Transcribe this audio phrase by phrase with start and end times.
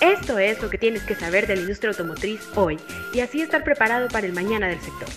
[0.00, 2.78] Esto es lo que tienes que saber de la industria automotriz hoy
[3.12, 5.08] y así estar preparado para el mañana del sector.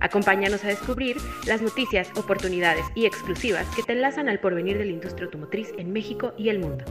[0.00, 4.92] Acompáñanos a descubrir las noticias, oportunidades y exclusivas que te enlazan al porvenir de la
[4.92, 6.86] industria automotriz en México y el mundo.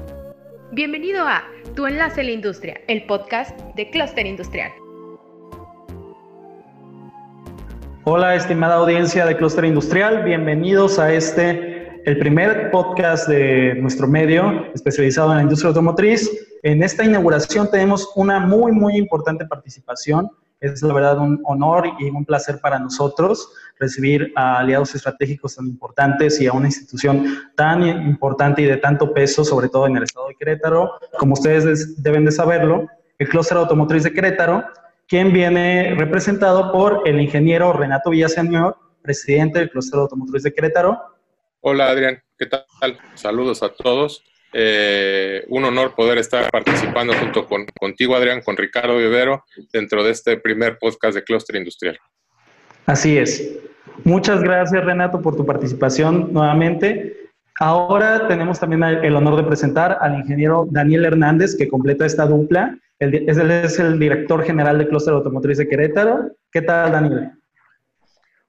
[0.73, 1.43] Bienvenido a
[1.75, 4.71] Tu Enlace en la Industria, el podcast de Cluster Industrial.
[8.03, 11.68] Hola, estimada audiencia de Cluster Industrial, bienvenidos a este,
[12.05, 16.29] el primer podcast de nuestro medio especializado en la industria automotriz.
[16.63, 20.29] En esta inauguración tenemos una muy, muy importante participación.
[20.59, 23.49] Es la verdad un honor y un placer para nosotros
[23.79, 27.25] recibir a aliados estratégicos tan importantes y a una institución
[27.55, 30.91] tan importante y de tanto peso, sobre todo en el estado de Querétaro.
[31.17, 32.87] Como ustedes deben de saberlo,
[33.19, 34.65] el clúster automotriz de Querétaro,
[35.07, 40.99] quien viene representado por el ingeniero Renato Villaseñor, presidente del clúster automotriz de Querétaro.
[41.61, 42.63] Hola Adrián, ¿qué tal?
[43.15, 44.23] Saludos a todos.
[44.53, 50.11] Eh, un honor poder estar participando junto con, contigo, Adrián, con Ricardo Vivero, dentro de
[50.11, 51.97] este primer podcast de Cluster Industrial.
[52.85, 53.59] Así es.
[54.05, 57.29] Muchas gracias, Renato, por tu participación nuevamente.
[57.59, 62.77] Ahora tenemos también el honor de presentar al ingeniero Daniel Hernández, que completa esta dupla.
[62.99, 66.31] Él es el director general de Cluster Automotriz de Querétaro.
[66.53, 67.31] ¿Qué tal, Daniel?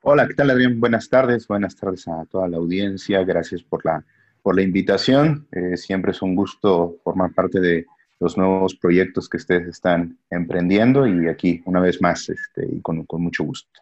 [0.03, 0.81] Hola, ¿qué tal, Adrián?
[0.81, 1.47] Buenas tardes.
[1.47, 3.23] Buenas tardes a toda la audiencia.
[3.23, 4.05] Gracias por la
[4.43, 5.47] por la invitación.
[5.53, 7.87] Eh, siempre es un gusto formar parte de
[8.19, 13.05] los nuevos proyectos que ustedes están emprendiendo y aquí una vez más este, y con,
[13.05, 13.81] con mucho gusto.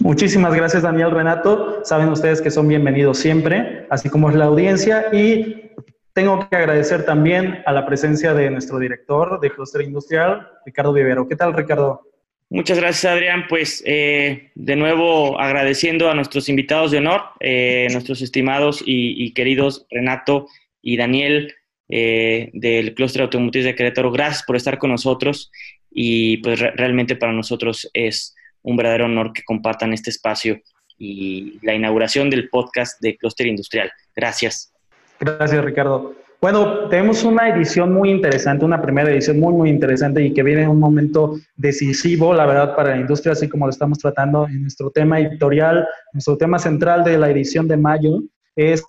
[0.00, 1.84] Muchísimas gracias Daniel Renato.
[1.84, 5.72] Saben ustedes que son bienvenidos siempre, así como es la audiencia y
[6.12, 11.26] tengo que agradecer también a la presencia de nuestro director de Cluster Industrial, Ricardo Vivero.
[11.26, 12.13] ¿Qué tal Ricardo?
[12.54, 13.46] Muchas gracias, Adrián.
[13.48, 19.88] Pues eh, de nuevo agradeciendo a nuestros invitados de honor, eh, nuestros estimados y, queridos
[19.90, 20.46] Renato
[20.80, 21.52] y Daniel
[21.88, 24.12] eh, del Clúster Automotriz de Querétaro.
[24.12, 25.50] Gracias por estar con nosotros
[25.90, 30.60] y pues realmente para nosotros es un verdadero honor que compartan este espacio
[30.96, 33.90] y la inauguración del podcast de Clúster Industrial.
[34.14, 34.72] Gracias.
[35.18, 36.14] Gracias, Ricardo.
[36.44, 40.64] Bueno, tenemos una edición muy interesante, una primera edición muy, muy interesante y que viene
[40.64, 44.60] en un momento decisivo, la verdad, para la industria, así como lo estamos tratando en
[44.60, 48.20] nuestro tema editorial, nuestro tema central de la edición de mayo
[48.56, 48.84] es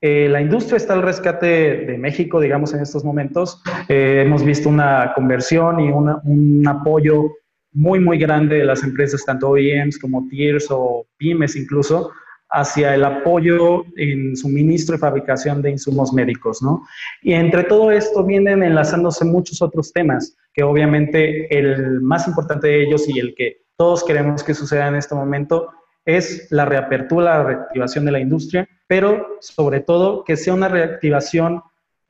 [0.00, 1.46] eh, la industria está al rescate
[1.86, 3.62] de México, digamos, en estos momentos.
[3.88, 7.30] Eh, hemos visto una conversión y un apoyo
[7.70, 12.10] muy, muy grande de las empresas, tanto OEMs como TIERS o pymes incluso,
[12.50, 16.82] hacia el apoyo en suministro y fabricación de insumos médicos, ¿no?
[17.22, 22.82] Y entre todo esto vienen enlazándose muchos otros temas, que obviamente el más importante de
[22.84, 25.68] ellos y el que todos queremos que suceda en este momento
[26.04, 31.62] es la reapertura, la reactivación de la industria, pero sobre todo que sea una reactivación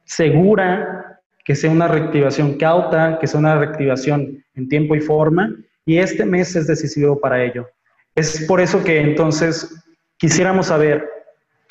[0.04, 5.52] segura, que sea una reactivación cauta, que sea una reactivación en tiempo y forma,
[5.84, 7.66] y este mes es decisivo para ello.
[8.14, 9.74] Es por eso que entonces
[10.18, 11.08] Quisiéramos saber,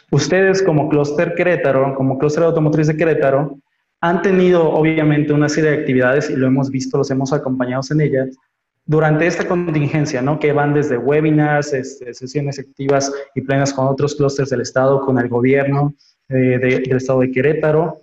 [0.09, 3.59] ustedes como Cluster Querétaro, como Cluster Automotriz de Querétaro,
[4.01, 8.01] han tenido obviamente una serie de actividades y lo hemos visto, los hemos acompañado en
[8.01, 8.37] ellas
[8.85, 10.39] durante esta contingencia, ¿no?
[10.39, 15.19] Que van desde webinars, este, sesiones activas y plenas con otros clústeres del Estado, con
[15.19, 15.93] el gobierno
[16.29, 17.99] eh, del Estado de Querétaro.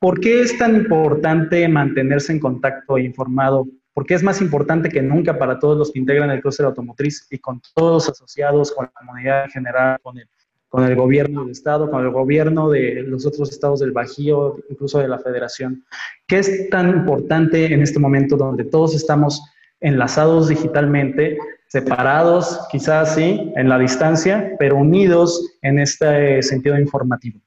[0.00, 5.00] ¿Por qué es tan importante mantenerse en contacto e informado porque es más importante que
[5.00, 8.90] nunca para todos los que integran el clúster automotriz y con todos asociados, con la
[8.90, 10.28] comunidad en general, con el,
[10.68, 14.98] con el gobierno del Estado, con el gobierno de los otros estados del Bajío, incluso
[14.98, 15.84] de la Federación.
[16.26, 19.40] ¿Qué es tan importante en este momento donde todos estamos
[19.80, 21.38] enlazados digitalmente,
[21.68, 27.40] separados quizás sí, en la distancia, pero unidos en este sentido informativo?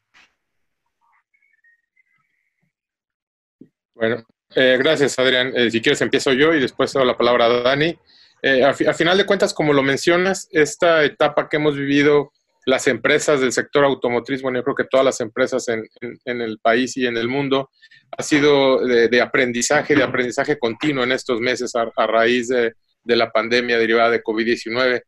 [3.95, 4.23] Bueno,
[4.55, 5.51] eh, gracias, Adrián.
[5.55, 7.97] Eh, si quieres, empiezo yo y después doy la palabra a Dani.
[8.41, 12.31] Eh, a, final de cuentas, como lo mencionas, esta etapa que hemos vivido
[12.65, 15.87] las empresas del sector automotriz, bueno, yo creo que todas las empresas en,
[16.25, 17.69] el país y en el mundo,
[18.17, 22.73] ha sido de, aprendizaje, de aprendizaje continuo en estos meses a, raíz de,
[23.03, 25.01] de, la pandemia derivada de COVID-19.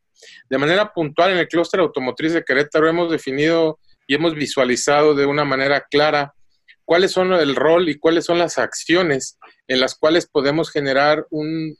[0.48, 5.26] De manera puntual, en el clúster automotriz de Querétaro hemos definido y hemos visualizado de
[5.26, 6.32] una manera clara
[6.90, 9.38] cuáles son el rol y cuáles son las acciones
[9.68, 11.76] en las cuales podemos generar un,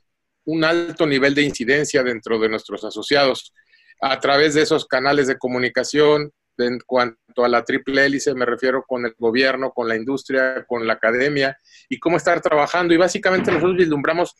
[0.63, 3.53] alto nivel de incidencia dentro de nuestros asociados
[4.01, 6.31] a través de esos canales de comunicación.
[6.59, 10.87] En cuanto a la triple hélice, me refiero con el gobierno, con la industria, con
[10.87, 11.59] la academia
[11.89, 12.95] y cómo estar trabajando.
[12.95, 14.37] Y básicamente nosotros vislumbramos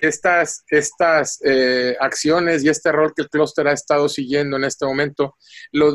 [0.00, 4.86] estas, estas eh, acciones y este rol que el clúster ha estado siguiendo en este
[4.86, 5.34] momento.
[5.72, 5.92] Lo,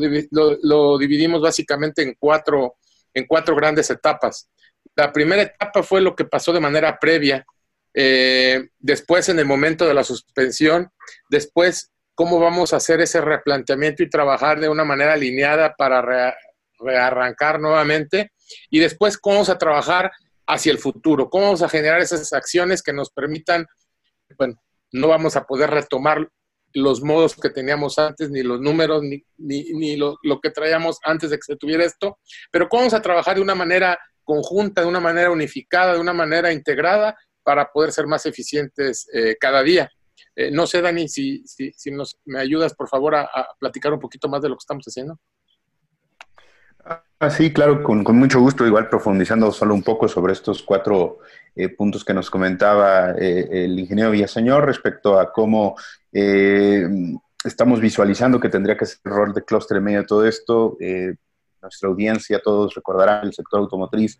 [0.61, 2.78] lo dividimos básicamente en cuatro
[3.13, 4.49] en cuatro grandes etapas.
[4.95, 7.45] La primera etapa fue lo que pasó de manera previa,
[7.93, 10.91] eh, después en el momento de la suspensión,
[11.29, 16.35] después cómo vamos a hacer ese replanteamiento y trabajar de una manera alineada para
[16.79, 18.31] rearrancar nuevamente
[18.69, 20.11] y después cómo vamos a trabajar
[20.45, 23.65] hacia el futuro, cómo vamos a generar esas acciones que nos permitan,
[24.37, 26.27] bueno, no vamos a poder retomar
[26.73, 31.29] los modos que teníamos antes, ni los números, ni, ni, lo, lo, que traíamos antes
[31.29, 32.19] de que se tuviera esto,
[32.51, 36.13] pero cómo vamos a trabajar de una manera conjunta, de una manera unificada, de una
[36.13, 39.89] manera integrada para poder ser más eficientes eh, cada día.
[40.35, 43.91] Eh, no sé, Dani, si, si, si nos, me ayudas, por favor, a, a, platicar
[43.91, 45.19] un poquito más de lo que estamos haciendo.
[47.21, 51.19] Ah, sí, claro, con, con, mucho gusto, igual profundizando solo un poco sobre estos cuatro
[51.55, 55.75] eh, puntos que nos comentaba eh, el ingeniero Villaseñor respecto a cómo
[56.11, 56.87] eh,
[57.43, 60.77] estamos visualizando que tendría que ser el rol de clúster en medio de todo esto.
[61.61, 64.17] nuestra audiencia, todos recordarán el sector automotriz,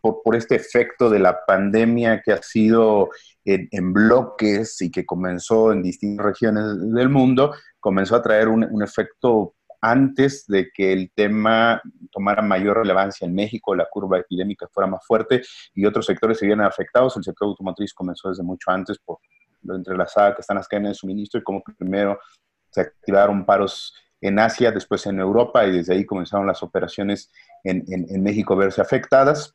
[0.00, 3.10] por, por, este efecto de la pandemia que ha sido
[3.44, 8.64] en, en, bloques y que comenzó en distintas regiones del mundo, comenzó a traer un,
[8.64, 9.54] un efecto
[9.84, 15.06] antes de que el tema tomara mayor relevancia en México, la curva epidémica fuera más
[15.06, 15.42] fuerte
[15.74, 17.14] y otros sectores se vieron afectados.
[17.18, 19.18] El sector automotriz comenzó desde mucho antes por
[19.62, 22.18] lo entrelazada que están las cadenas de suministro y como primero
[22.70, 27.30] se activaron paros en Asia, después en Europa y desde ahí comenzaron las operaciones
[27.62, 29.54] en, en, en México verse afectadas.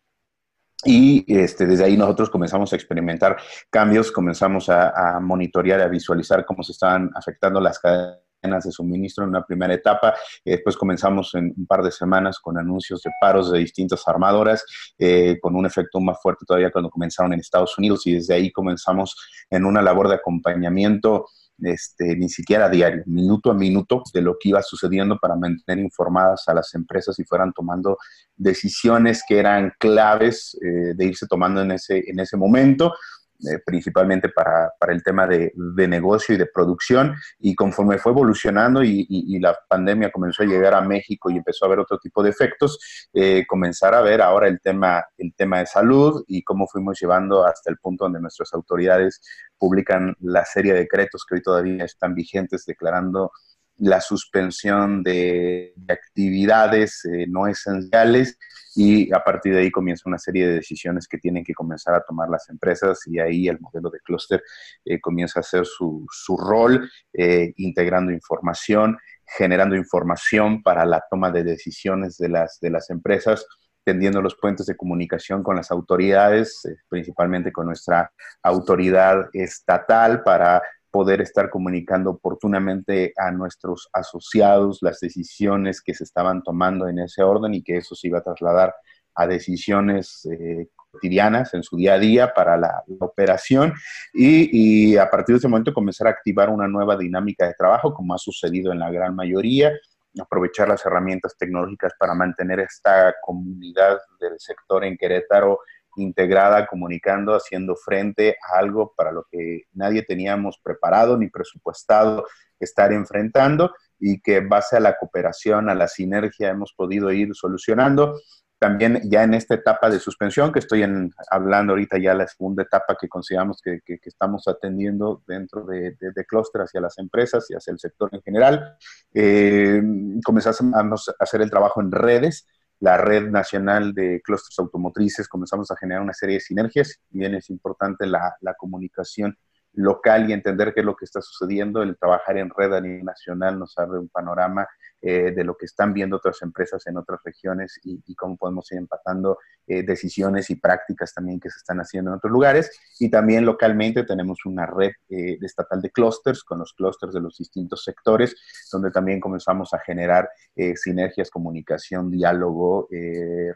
[0.86, 3.38] Y este, desde ahí nosotros comenzamos a experimentar
[3.72, 9.24] cambios, comenzamos a, a monitorear, a visualizar cómo se estaban afectando las cadenas de suministro
[9.24, 10.15] en una primera etapa.
[10.45, 14.63] después comenzamos en un par de semanas con anuncios de paros de distintas armadoras,
[14.97, 18.51] eh, con un efecto más fuerte todavía cuando comenzaron en Estados Unidos y desde ahí
[18.51, 19.15] comenzamos
[19.50, 21.27] en una labor de acompañamiento.
[21.62, 26.47] Este, ni siquiera diario, minuto a minuto de lo que iba sucediendo para mantener informadas
[26.47, 27.97] a las empresas y fueran tomando
[28.38, 32.94] decisiones que eran claves eh, de irse tomando en ese, en ese momento.
[33.41, 37.15] Eh, principalmente para, para, el tema de, de, negocio y de producción.
[37.39, 41.38] Y conforme fue evolucionando y, y, y, la pandemia comenzó a llegar a México y
[41.38, 45.33] empezó a haber otro tipo de efectos, eh, comenzar a ver ahora el tema, el
[45.36, 49.21] tema de salud y cómo fuimos llevando hasta el punto donde nuestras autoridades
[49.57, 53.31] publican la serie de decretos que hoy todavía están vigentes declarando
[53.80, 58.38] la suspensión de, de actividades eh, no esenciales
[58.76, 62.04] y a partir de ahí comienza una serie de decisiones que tienen que comenzar a
[62.04, 64.44] tomar las empresas y ahí el modelo de clúster
[64.86, 71.31] eh, comienza a hacer su, su rol, eh, integrando información, generando información para la toma
[71.31, 73.46] de decisiones de las, de las empresas,
[73.84, 78.12] tendiendo los puentes de comunicación con las autoridades, principalmente con nuestra
[78.44, 86.44] autoridad estatal para poder estar comunicando oportunamente a nuestros asociados las decisiones que se estaban
[86.44, 88.75] tomando en ese orden y que eso se iba a trasladar
[89.15, 93.74] a decisiones eh, cotidianas en su día a día para la, operación
[94.13, 97.94] y, y, a partir de ese momento comenzar a activar una nueva dinámica de trabajo
[97.94, 99.71] como ha sucedido en la gran mayoría,
[100.19, 105.59] aprovechar las herramientas tecnológicas para mantener esta comunidad del sector en Querétaro
[105.95, 112.25] integrada, comunicando, haciendo frente a algo para lo que nadie teníamos preparado ni presupuestado
[112.59, 118.19] estar enfrentando y que base a la cooperación, a la sinergia hemos podido ir solucionando.
[118.57, 122.64] También ya en esta etapa de suspensión, que estoy en, hablando ahorita ya la segunda
[122.64, 126.25] etapa que consideramos que, estamos atendiendo dentro de, de,
[126.56, 128.75] hacia las empresas y hacia el sector en general,
[129.14, 129.81] eh,
[130.25, 132.47] comenzamos a hacer el trabajo en redes,
[132.80, 137.00] la red nacional de clústeres automotrices, comenzamos a generar una serie de sinergias.
[137.09, 139.38] Bien, es importante la, la, comunicación
[139.74, 141.81] local y entender qué es lo que está sucediendo.
[141.83, 144.68] El trabajar en red a nivel nacional nos abre un panorama
[145.01, 148.79] eh, de lo que están viendo otras empresas en otras regiones y, cómo podemos ir
[148.79, 152.71] empatando eh, decisiones y prácticas también que se están haciendo en otros lugares.
[152.99, 157.37] Y también localmente tenemos una red eh, estatal de clústeres con los clústeres de los
[157.37, 158.35] distintos sectores,
[158.71, 162.87] donde también comenzamos a generar eh, sinergias, comunicación, diálogo,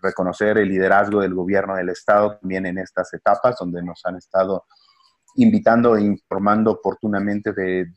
[0.01, 4.65] reconocer el liderazgo del gobierno del Estado también en estas etapas, donde nos han estado
[5.36, 7.88] invitando e informando oportunamente de,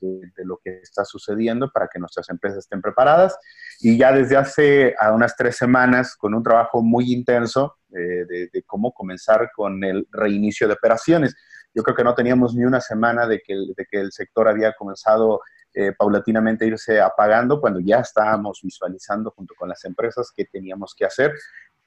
[0.45, 3.37] lo que está sucediendo para que nuestras empresas estén preparadas.
[3.81, 8.62] Y ya desde hace a unas tres semanas, con un trabajo muy intenso eh, de,
[8.64, 11.35] cómo comenzar con el reinicio de operaciones.
[11.75, 13.55] Yo creo que no teníamos ni una semana de que
[13.90, 15.40] el, sector había comenzado
[15.75, 21.05] eh, paulatinamente irse apagando cuando ya estábamos visualizando junto con las empresas qué teníamos que
[21.05, 21.35] hacer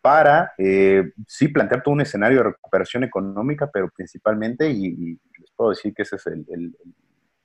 [0.01, 5.51] para, eh, sí, plantear todo un escenario de recuperación económica, pero principalmente, y, y les
[5.55, 6.93] puedo decir que ese es el, el, el,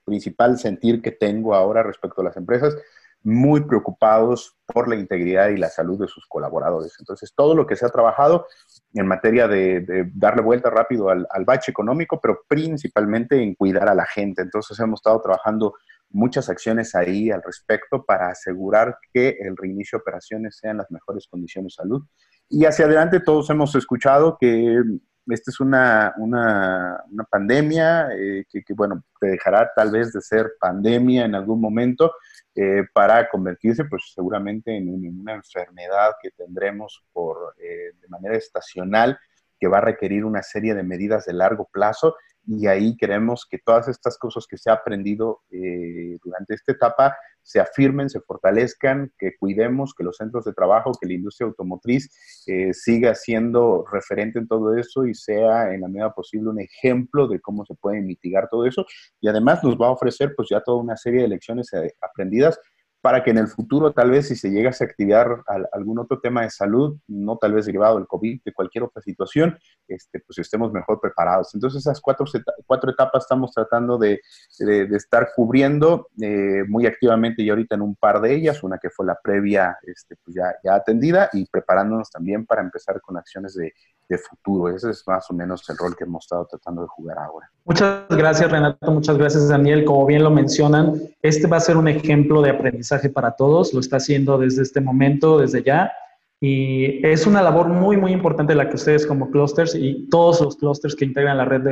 [0.05, 2.77] principal sentir que tengo ahora respecto a las empresas,
[3.23, 6.95] muy preocupados por la integridad y la salud de sus colaboradores.
[6.99, 8.47] Entonces, todo lo que se ha trabajado
[8.93, 13.95] en materia de, darle vuelta rápido al, al, bache económico, pero principalmente en cuidar a
[13.95, 14.43] la gente.
[14.43, 15.73] Entonces, hemos estado trabajando
[16.11, 20.91] muchas acciones ahí al respecto para asegurar que el reinicio de operaciones sea en las
[20.91, 22.03] mejores condiciones de salud.
[22.49, 24.81] Y hacia adelante todos hemos escuchado que
[25.27, 31.25] esta es una, una, pandemia eh, que, bueno, te dejará tal vez de ser pandemia
[31.25, 32.13] en algún momento
[32.55, 34.89] eh, para convertirse, pues seguramente en,
[35.21, 39.19] una enfermedad que tendremos por, eh, de manera estacional,
[39.59, 42.15] que va a requerir una serie de medidas de largo plazo
[42.47, 47.17] y ahí queremos que todas estas cosas que se ha aprendido eh, durante esta etapa
[47.43, 52.11] se afirmen, se fortalezcan, que cuidemos, que los centros de trabajo, que la industria automotriz
[52.47, 57.29] eh, siga siendo referente en todo eso y sea en la medida posible un ejemplo
[57.29, 58.87] de cómo se puede mitigar todo eso.
[59.21, 62.59] Y además nos va a ofrecer pues ya toda una serie de lecciones eh, aprendidas
[63.05, 65.43] para que en el futuro tal vez si se llegase a activar
[65.73, 69.59] algún otro tema de salud, no tal vez derivado del COVID, de cualquier otra situación,
[69.87, 71.55] este, pues estemos mejor preparados.
[71.55, 72.25] Entonces esas cuatro,
[72.67, 74.23] cuatro etapas estamos tratando de,
[74.59, 78.89] de, estar cubriendo eh, muy activamente y ahorita en un par de ellas, una que
[78.89, 83.53] fue la previa este, pues ya, ya atendida y preparándonos también para empezar con acciones
[83.53, 83.75] de,
[84.09, 84.75] de futuro.
[84.75, 87.51] Ese es más o menos el rol que hemos estado tratando de jugar ahora.
[87.65, 88.91] Muchas gracias, Renato.
[88.91, 89.85] Muchas gracias, Daniel.
[89.85, 93.73] Como bien lo mencionan, este va a ser un ejemplo de aprendizaje para todos.
[93.75, 95.93] Lo está haciendo desde este momento, desde ya.
[96.41, 100.57] Y es una labor muy, muy importante la que ustedes como clusters y todos los
[100.57, 101.63] clusters que integran la red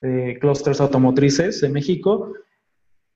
[0.00, 2.32] de, clusters automotrices en México,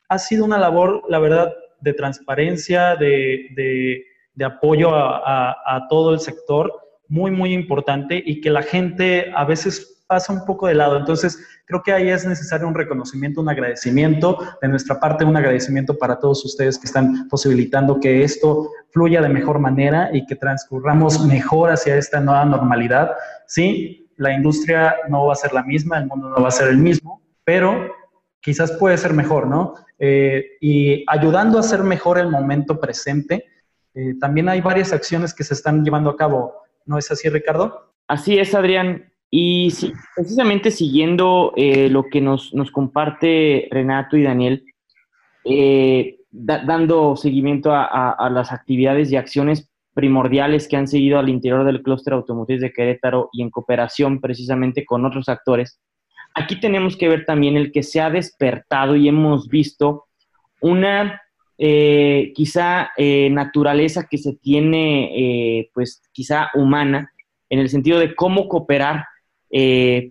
[0.08, 4.04] ha sido una labor, la verdad, de transparencia, de,
[4.34, 6.72] de, apoyo a, a todo el sector
[7.06, 10.98] muy, muy importante y que la gente a veces pasa un poco de lado.
[10.98, 15.96] Entonces, creo que ahí es necesario un reconocimiento, un agradecimiento de nuestra parte, un agradecimiento
[15.96, 21.24] para todos ustedes que están posibilitando que esto fluya de mejor manera y que transcurramos
[21.24, 23.12] mejor hacia esta nueva normalidad.
[23.46, 26.68] Sí, la industria no va a ser la misma, el mundo no va a ser
[26.68, 27.90] el mismo, pero
[28.42, 29.72] quizás puede ser mejor, ¿no?
[29.98, 33.46] Eh, y ayudando a hacer mejor el momento presente,
[33.94, 36.52] eh, también hay varias acciones que se están llevando a cabo.
[36.84, 37.94] ¿No es así, Ricardo?
[38.08, 39.11] Así es, Adrián.
[39.34, 39.72] Y
[40.14, 44.66] precisamente siguiendo eh, lo que nos, comparte Renato y Daniel,
[45.46, 51.82] eh, dando seguimiento a, las actividades y acciones primordiales que han seguido al interior del
[51.82, 55.80] clúster automotriz de Querétaro y en cooperación precisamente con otros actores,
[56.34, 60.04] aquí tenemos que ver también el que se ha despertado y hemos visto
[60.60, 61.22] una
[61.56, 67.12] eh, quizá eh, naturaleza que se tiene, eh, pues quizá humana,
[67.48, 69.04] en el sentido de cómo cooperar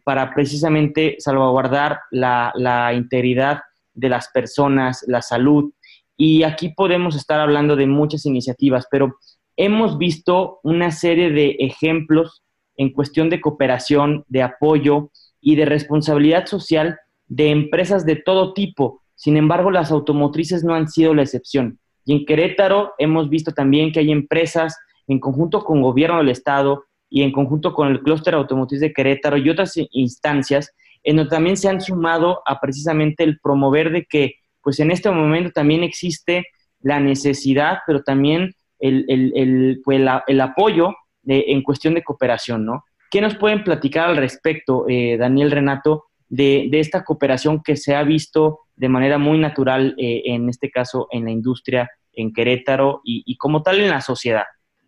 [0.04, 3.62] para precisamente salvaguardar la, integridad
[3.94, 5.74] de las personas, la salud.
[6.16, 9.16] Y aquí podemos estar hablando de muchas iniciativas, pero
[9.58, 12.44] hemos visto una serie de ejemplos
[12.78, 15.10] en cuestión de cooperación, de apoyo
[15.42, 20.88] y de responsabilidad social de empresas de todo tipo, sin embargo, las automotrices no han
[20.88, 21.78] sido la excepción.
[22.06, 24.76] Y en Querétaro hemos visto también que hay empresas
[25.08, 29.38] en conjunto con gobierno del Estado y en conjunto con el clúster automotriz de Querétaro
[29.38, 34.36] y otras instancias en donde también se han sumado a precisamente el promover de que
[34.64, 36.48] pues en este momento también existe
[36.82, 40.02] la necesidad, pero también el, el, pues,
[40.40, 42.84] apoyo en cuestión de cooperación, ¿no?
[43.12, 48.04] ¿Qué nos pueden platicar al respecto, eh, Daniel Renato, de, esta cooperación que se ha
[48.04, 53.36] visto de manera muy natural, eh, en este caso en la industria, en Querétaro y,
[53.38, 54.46] como tal en la sociedad.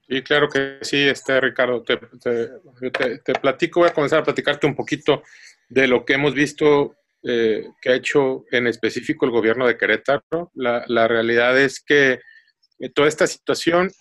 [0.08, 1.84] Sí, claro que sí, este, Ricardo.
[1.84, 5.24] Te, te, platico, voy a comenzar a platicarte un poquito
[5.70, 10.52] de lo que hemos visto eh, que ha hecho en específico el gobierno de Querétaro.
[10.56, 12.20] La, la realidad es que
[12.80, 13.92] eh, toda esta situación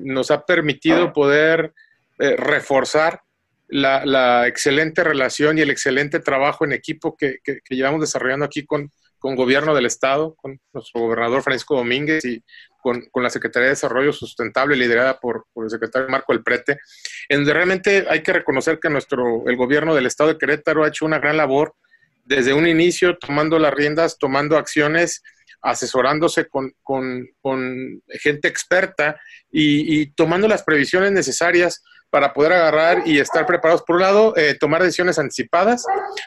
[0.00, 1.72] nos ha permitido poder
[2.18, 3.22] reforzar
[3.70, 9.36] la, excelente relación y el excelente trabajo en equipo que, llevamos desarrollando aquí con, con
[9.36, 12.42] Gobierno del Estado, con nuestro gobernador Francisco Domínguez y
[12.80, 16.78] con, la Secretaría de Desarrollo Sustentable liderada por, el secretario Marco El Prete,
[17.28, 20.88] en donde realmente hay que reconocer que nuestro, el Gobierno del Estado de Querétaro ha
[20.88, 21.74] hecho una gran labor
[22.24, 25.22] desde un inicio, tomando las riendas, tomando acciones
[25.62, 26.72] asesorándose con,
[28.08, 33.82] gente experta y, tomando las previsiones necesarias para poder agarrar y estar preparados.
[33.82, 35.84] Por un lado, eh, tomar decisiones anticipadas.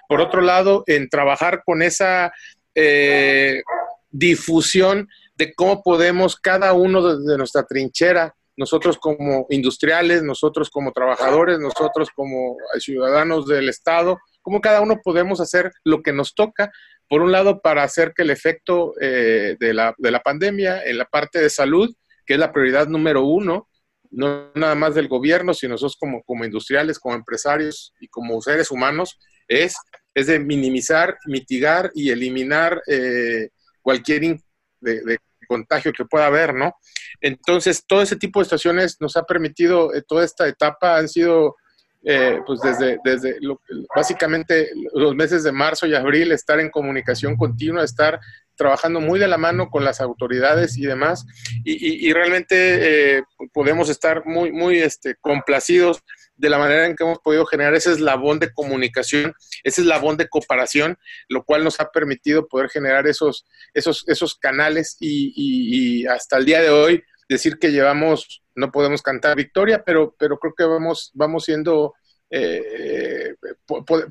[0.08, 2.34] Por otro lado, en trabajar con esa
[2.76, 3.62] eh,
[4.10, 11.60] difusión de cómo podemos cada uno de nuestra trinchera, nosotros como industriales, nosotros como trabajadores,
[11.60, 16.72] nosotros como ciudadanos del Estado, cómo cada uno podemos hacer lo que nos toca
[17.14, 21.06] por un lado, para hacer que el efecto de, la, de la pandemia en la
[21.06, 21.94] parte de salud,
[22.26, 23.68] que es la prioridad número uno,
[24.14, 28.72] no nada más del gobierno, sino nosotros como, como industriales, como empresarios y como seres
[28.72, 29.18] humanos,
[29.48, 29.76] es,
[30.14, 33.50] es de minimizar, mitigar y eliminar eh,
[33.82, 34.40] cualquier
[34.80, 35.18] de,
[35.48, 36.74] contagio que pueda haber, ¿no?
[37.20, 41.56] Entonces, todo ese tipo de estaciones nos ha permitido, eh, toda esta etapa han sido,
[42.06, 43.38] eh, pues desde, desde
[43.94, 48.20] básicamente los meses de marzo y abril, estar en comunicación continua, estar
[48.56, 51.26] trabajando muy de la mano con las autoridades y demás,
[51.64, 56.04] y, realmente eh, podemos estar muy, muy este, complacidos
[56.36, 59.34] de la manera en que hemos podido generar ese eslabón de comunicación,
[59.64, 60.98] ese eslabón de cooperación,
[61.30, 66.62] lo cual nos ha permitido poder generar esos, esos, esos canales y, hasta el día
[66.62, 71.46] de hoy decir que llevamos, no podemos cantar victoria, pero, pero creo que vamos, vamos
[71.46, 71.94] siendo
[72.36, 73.36] eh,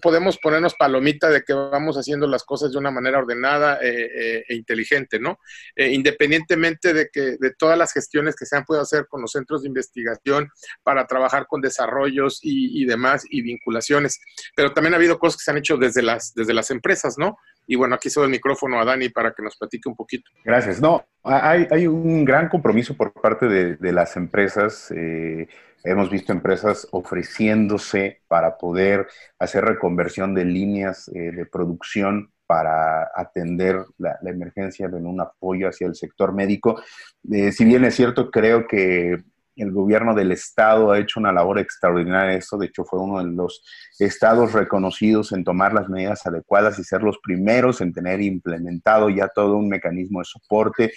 [0.01, 4.45] podemos ponernos palomita de que vamos haciendo las cosas de una manera ordenada eh, eh,
[4.49, 5.41] e inteligente, ¿no?
[5.77, 9.63] independientemente de que de todas las gestiones que se han podido hacer con los centros
[9.63, 10.49] de investigación
[10.85, 14.21] para trabajar con desarrollos y, demás y vinculaciones,
[14.55, 17.37] pero también ha habido cosas que se han hecho desde las desde las empresas, ¿no?
[17.67, 20.31] Y bueno, aquí cedo el micrófono a Dani para que nos platique un poquito.
[20.45, 20.81] Gracias.
[20.81, 24.93] No, hay, hay un gran compromiso por parte de, de las empresas.
[24.95, 25.49] Eh,
[25.85, 29.09] Hemos visto empresas ofreciéndose para poder
[29.39, 35.87] hacer reconversión de líneas eh, de producción para atender la, emergencia en un apoyo hacia
[35.87, 36.83] el sector médico.
[37.31, 39.23] Eh, si bien es cierto, creo que
[39.57, 43.31] el gobierno del estado ha hecho una labor extraordinaria eso, de hecho fue uno de
[43.31, 43.63] los
[43.99, 49.29] estados reconocidos en tomar las medidas adecuadas y ser los primeros en tener implementado ya
[49.29, 50.93] todo un mecanismo de soporte,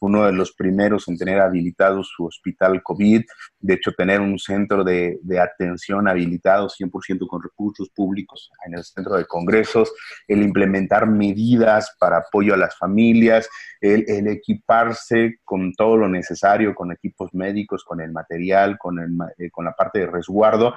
[0.00, 3.22] uno de los primeros en tener habilitado su hospital COVID,
[3.60, 9.16] de hecho tener un centro de, atención habilitado 100% con recursos públicos en el centro
[9.16, 9.92] de congresos,
[10.26, 13.48] el implementar medidas para apoyo a las familias,
[13.80, 19.50] el, equiparse con todo lo necesario, con equipos médicos, con el material, con, el, eh,
[19.50, 20.74] con la parte de resguardo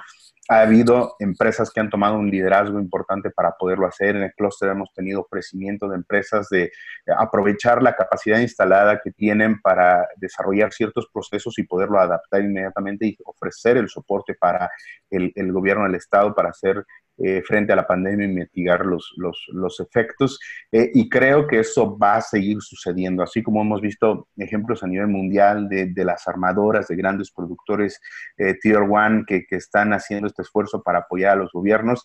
[0.48, 4.16] ha habido empresas que han tomado un liderazgo importante para poderlo hacer.
[4.16, 6.70] En el clúster hemos tenido crecimiento de empresas de
[7.16, 13.16] aprovechar la capacidad instalada que tienen para desarrollar ciertos procesos y poderlo adaptar inmediatamente y
[13.24, 14.70] ofrecer el soporte para
[15.10, 16.84] el, el gobierno del Estado para hacer
[17.16, 20.40] eh, frente a la pandemia y mitigar los, los, los efectos.
[20.72, 24.88] Eh, y creo que eso va a seguir sucediendo, así como hemos visto ejemplos a
[24.88, 28.00] nivel mundial de, de las armadoras, de grandes productores
[28.36, 32.04] eh, Tier One que, que, están haciendo este esfuerzo para apoyar a los gobiernos.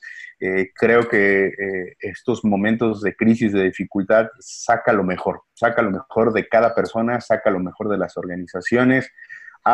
[0.76, 1.52] creo que
[2.00, 7.20] estos momentos de crisis, de dificultad, saca lo mejor, saca lo mejor de cada persona,
[7.20, 9.12] saca lo mejor de las organizaciones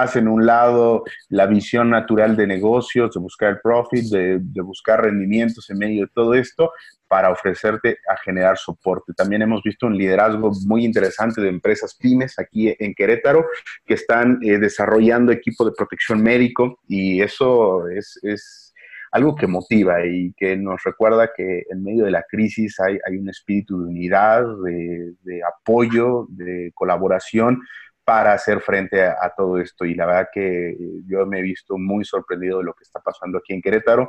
[0.01, 5.77] hacen un lado la visión natural de negocios, de buscar profit, de, buscar rendimientos en
[5.77, 6.71] medio de todo esto
[7.07, 9.13] para ofrecerte a generar soporte.
[9.13, 13.45] También hemos visto un liderazgo muy interesante de empresas pymes aquí en Querétaro
[13.85, 18.71] que están eh, desarrollando equipo de protección médico y eso es,
[19.11, 23.29] algo que motiva y que nos recuerda que en medio de la crisis hay, un
[23.29, 27.61] espíritu de unidad, de apoyo, de colaboración
[28.05, 29.83] para hacer frente a, todo esto.
[29.83, 32.99] Y la verdad que eh, yo me he visto muy sorprendido de lo que está
[32.99, 34.07] pasando aquí en Querétaro.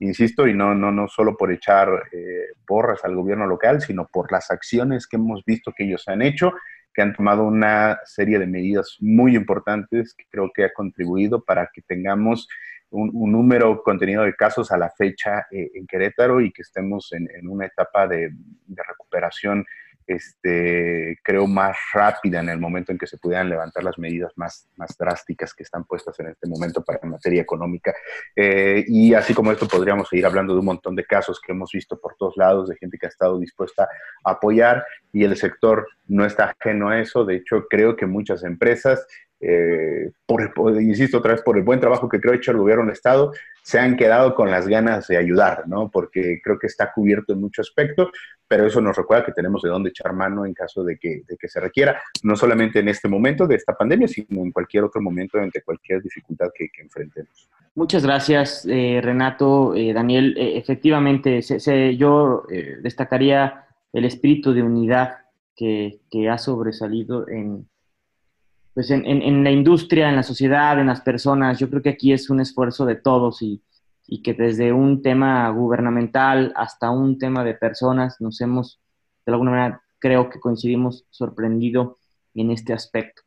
[0.00, 4.30] Insisto, y no, no, no solo por echar eh, borras al gobierno local, sino por
[4.32, 6.52] las acciones que hemos visto que ellos han hecho,
[6.92, 11.70] que han tomado una serie de medidas muy importantes que creo que ha contribuido para
[11.72, 12.48] que tengamos
[12.90, 17.28] un, número contenido de casos a la fecha eh, en Querétaro y que estemos en,
[17.48, 18.32] una etapa de
[18.66, 19.64] recuperación
[20.08, 24.68] este, creo, más rápida en el momento en que se pudieran levantar las medidas más,
[24.76, 27.94] más drásticas que están puestas en este momento para en materia económica.
[28.34, 31.70] Eh, y así como esto, podríamos seguir hablando de un montón de casos que hemos
[31.72, 33.88] visto por todos lados, de gente que ha estado dispuesta
[34.24, 37.24] a apoyar y el sector no está ajeno a eso.
[37.24, 39.06] De hecho, creo que muchas empresas
[39.40, 40.50] eh, por,
[40.82, 43.78] insisto otra vez, por el buen trabajo que creo hecho el gobierno del Estado, se
[43.78, 45.90] han quedado con las ganas de ayudar, ¿no?
[45.90, 48.08] Porque creo que está cubierto en muchos aspectos,
[48.48, 51.36] pero eso nos recuerda que tenemos de dónde echar mano en caso de que, de
[51.36, 55.00] que se requiera, no solamente en este momento de esta pandemia, sino en cualquier otro
[55.00, 57.48] momento ante cualquier dificultad que, enfrentemos.
[57.74, 60.34] Muchas gracias, eh, Renato, eh, Daniel.
[60.36, 61.40] efectivamente,
[61.96, 62.44] yo
[62.82, 65.18] destacaría el espíritu de unidad
[65.54, 67.68] que, que ha sobresalido en
[68.78, 71.58] pues en, en, la industria, en la sociedad, en las personas.
[71.58, 73.60] Yo creo que aquí es un esfuerzo de todos y,
[74.06, 78.80] y que desde un tema gubernamental hasta un tema de personas nos hemos,
[79.26, 81.98] de alguna manera, creo que coincidimos sorprendido
[82.34, 83.22] en este aspecto.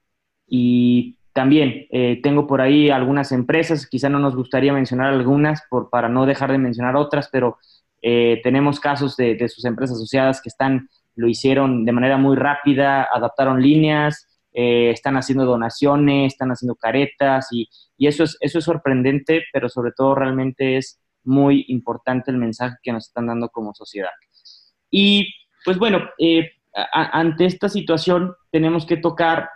[0.48, 5.90] Y también eh, tengo por ahí algunas empresas, quizá no nos gustaría mencionar algunas por,
[5.90, 7.58] para no dejar de mencionar otras, pero
[8.02, 13.08] Eh, tenemos casos de, sus empresas asociadas que están, lo hicieron de manera muy rápida,
[13.14, 19.44] adaptaron líneas, eh, están haciendo donaciones, están haciendo caretas y, eso, es, eso es sorprendente,
[19.54, 24.10] pero sobre todo realmente es muy importante el mensaje que nos están dando como sociedad.
[24.90, 25.34] Y
[25.64, 26.50] pues bueno, eh,
[26.92, 29.50] ante esta situación tenemos que tocar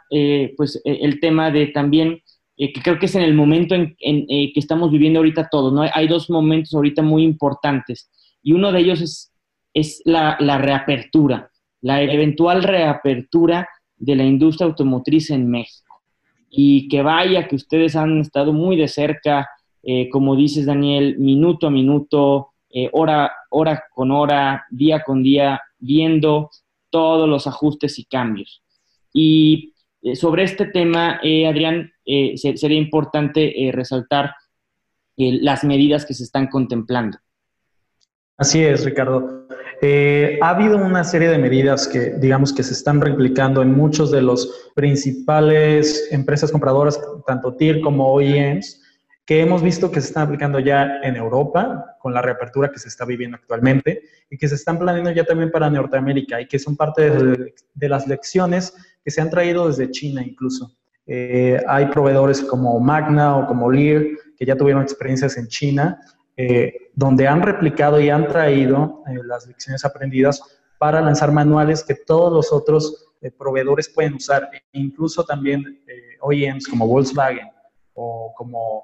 [0.56, 2.22] pues e, el tema de también
[2.58, 5.86] que creo que es en el momento en, que estamos viviendo ahorita todos, ¿no?
[5.94, 8.10] Hay dos momentos ahorita muy importantes
[8.42, 9.34] y uno de ellos es,
[9.74, 16.02] es la, reapertura, la eventual reapertura de la industria automotriz en México.
[16.50, 19.50] Y que vaya que ustedes han estado muy de cerca,
[19.84, 25.62] eh, como dices Daniel, minuto a minuto, eh, hora, hora con hora, día con día,
[25.80, 26.50] viendo
[26.90, 28.64] todos los ajustes y cambios.
[29.14, 31.92] Y eh, sobre este tema, Adrián,
[32.36, 34.32] sería importante resaltar
[35.18, 37.18] las medidas que se están contemplando.
[38.38, 39.48] Así es, Ricardo.
[39.82, 44.12] Eh, ha habido una serie de medidas que, digamos, que se están replicando en muchos
[44.12, 48.82] de los principales empresas compradoras, tanto TIR como OEMs,
[49.26, 52.90] que hemos visto que se están aplicando ya en Europa, con la reapertura que se
[52.90, 56.76] está viviendo actualmente, y que se están planeando ya también para Norteamérica, y que son
[56.76, 60.76] parte de, las lecciones que se han traído desde China incluso.
[61.08, 64.04] Eh, hay proveedores como Magna o como Lear,
[64.38, 66.00] que ya tuvieron experiencias en China,
[66.38, 70.42] eh, donde han replicado y han traído eh, las lecciones aprendidas
[70.78, 75.64] para lanzar manuales que todos los otros eh, proveedores pueden usar, e incluso también
[76.20, 77.48] OEMs como Volkswagen
[77.94, 78.84] o como,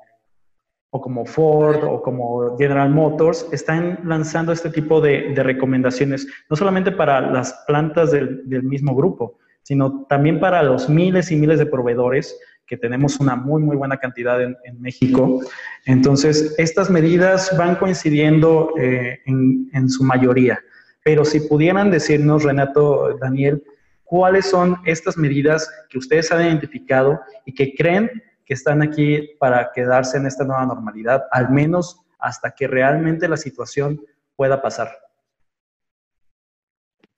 [0.91, 6.91] o como Ford o como General Motors están lanzando este tipo de, recomendaciones, no solamente
[6.91, 11.65] para las plantas del, del mismo grupo, sino también para los miles y miles de
[11.65, 12.39] proveedores
[12.71, 15.41] que tenemos una muy, muy buena cantidad en, México.
[15.86, 20.57] Entonces, estas medidas van coincidiendo eh, en, su mayoría.
[21.03, 23.62] Pero si pudieran decirnos, Renato, Daniel,
[24.05, 28.10] cuáles son estas medidas que ustedes han identificado y que creen
[28.45, 33.36] que están aquí para quedarse en esta nueva normalidad, al menos hasta que realmente la
[33.36, 33.99] situación
[34.38, 34.91] pueda pasar.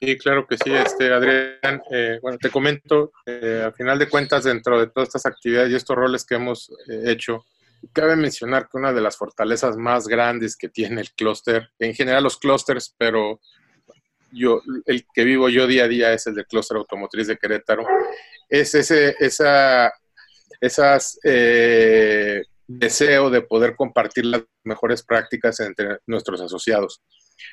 [0.03, 1.81] Sí, claro que sí, este, Adrián.
[1.89, 5.75] Eh, bueno, te comento, eh, al final de cuentas, dentro de todas estas actividades y
[5.75, 7.45] estos roles que hemos eh, hecho,
[7.93, 12.23] cabe mencionar que una de las fortalezas más grandes que tiene el clúster, en general
[12.23, 13.39] los clústeres, pero
[14.33, 17.85] yo, el que vivo yo día a día es el del clúster automotriz de Querétaro,
[18.49, 19.89] es ese, esa,
[20.59, 21.17] esas
[22.67, 27.01] deseo de poder compartir las mejores prácticas entre nuestros asociados.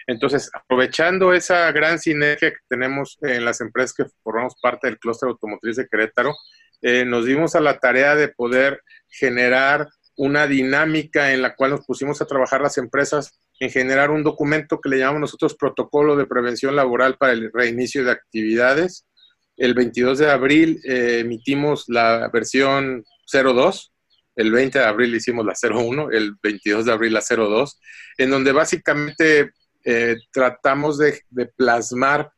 [0.07, 5.29] Entonces, aprovechando esa gran sinergia que tenemos en las empresas que formamos parte del clúster
[5.29, 6.35] automotriz de Querétaro,
[6.83, 11.87] eh, nos dimos a la tarea de poder generar una dinámica en la cual nos
[11.87, 16.27] pusimos a trabajar las empresas en generar un documento que le llamamos nosotros protocolo de
[16.27, 19.07] prevención laboral para el reinicio de actividades.
[19.57, 23.93] El 22 de abril eh, emitimos la versión 02,
[24.37, 27.79] el 20 de abril hicimos la 01, el 22 de abril la 02,
[28.19, 29.53] en donde básicamente
[29.85, 31.23] eh, tratamos de,
[31.57, 32.33] plasmar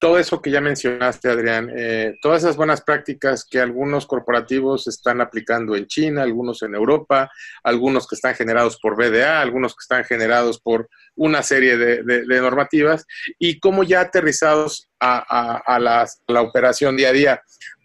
[0.00, 5.20] todo eso que ya mencionaste, Adrián, eh, todas esas buenas prácticas que algunos corporativos están
[5.20, 7.30] aplicando en China, algunos en Europa,
[7.64, 13.06] algunos que están generados por BDA, algunos que están generados por una serie de, normativas,
[13.40, 17.42] y cómo ya aterrizados a, la, operación día a día.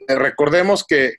[0.08, 1.16] Eh, recordemos que,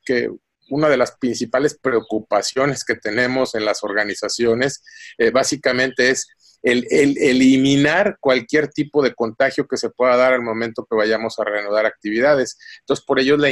[0.71, 4.83] una de las principales preocupaciones que tenemos en las organizaciones
[5.31, 6.27] básicamente es
[6.65, 6.87] el,
[7.19, 11.85] eliminar cualquier tipo de contagio que se pueda dar al momento que vayamos a reanudar
[11.85, 12.57] actividades.
[12.81, 13.49] Entonces, por ello la,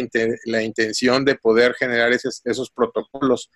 [0.46, 3.50] la intención de poder generar esos, esos protocolos.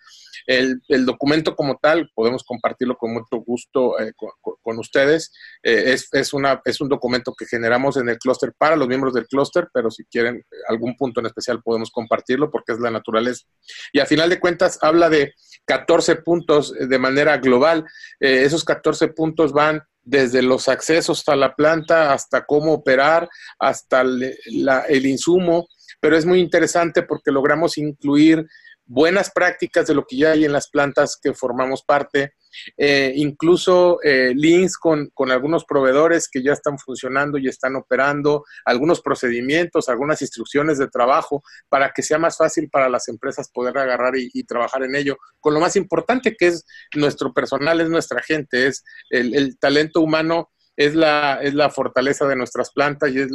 [0.47, 5.33] El, el, documento como tal, podemos compartirlo con mucho gusto eh, con, ustedes.
[5.63, 9.15] Eh, es, es, una, es un documento que generamos en el clúster para los miembros
[9.15, 13.47] del clúster, pero si quieren algún punto en especial podemos compartirlo porque es la naturaleza.
[13.93, 15.33] Y a final de cuentas habla de
[15.65, 17.85] 14 puntos de manera global.
[18.21, 23.29] Eh, esos 14 puntos van desde los accesos a la planta hasta cómo operar,
[23.59, 25.67] hasta el insumo,
[26.01, 28.47] pero es muy interesante porque logramos incluir
[28.87, 32.35] buenas prácticas de lo que ya hay en las plantas que formamos parte,
[32.77, 39.01] eh, incluso eh, links con, algunos proveedores que ya están funcionando y están operando, algunos
[39.01, 44.15] procedimientos, algunas instrucciones de trabajo para que sea más fácil para las empresas poder agarrar
[44.17, 45.17] y, trabajar en ello.
[45.41, 50.51] Con lo más importante que es nuestro personal, es nuestra gente, es el, talento humano
[50.77, 53.29] es la, es la fortaleza de nuestras plantas y es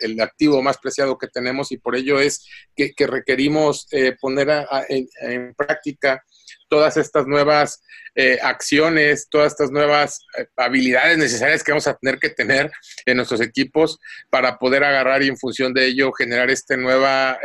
[0.00, 2.46] el, activo más preciado que tenemos y por ello es
[2.76, 6.22] que, requerimos eh, poner en, práctica
[6.68, 7.82] todas estas nuevas
[8.14, 12.70] eh, acciones, todas estas nuevas eh, habilidades necesarias que vamos a tener que tener
[13.06, 17.38] en nuestros equipos para poder agarrar y en función de ello generar esta nueva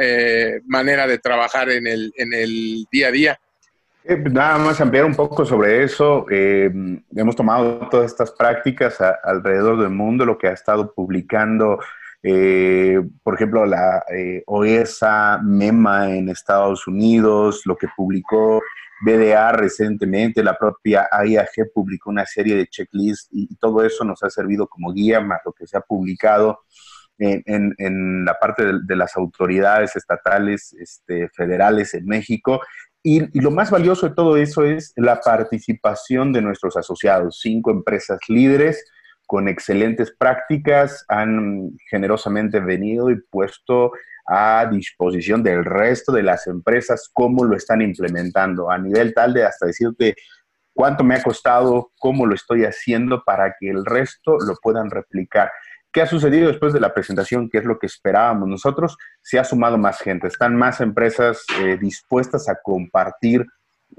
[0.65, 3.39] manera de trabajar en el, en el día a día.
[4.07, 6.27] Eh, nada más ampliar un poco sobre eso.
[6.29, 6.71] Eh,
[7.15, 11.79] hemos tomado todas estas prácticas alrededor del mundo, lo que ha estado publicando,
[12.21, 14.03] eh, por ejemplo, la
[14.45, 18.61] OESA, MEMA en Estados Unidos, lo que publicó
[19.01, 24.29] BDA recientemente, la propia IAG publicó una serie de checklists y, todo eso nos ha
[24.29, 26.59] servido como guía, más lo que se ha publicado.
[27.17, 32.59] En, la parte de, las autoridades estatales, este, federales en México
[33.07, 38.17] y, lo más valioso de todo eso es la participación de nuestros asociados, cinco empresas
[38.27, 38.83] líderes
[39.27, 43.91] con excelentes prácticas, han generosamente venido y puesto
[44.25, 49.45] a disposición del resto de las empresas cómo lo están implementando, a nivel tal de
[49.45, 50.15] hasta decirte
[50.73, 55.51] cuánto me ha costado, cómo lo estoy haciendo para que el resto lo puedan replicar.
[55.95, 57.49] ¿Qué ha sucedido después de la presentación?
[57.49, 58.97] ¿Qué es lo que esperábamos nosotros?
[59.21, 63.45] Se ha sumado más gente, están más empresas eh, dispuestas a compartir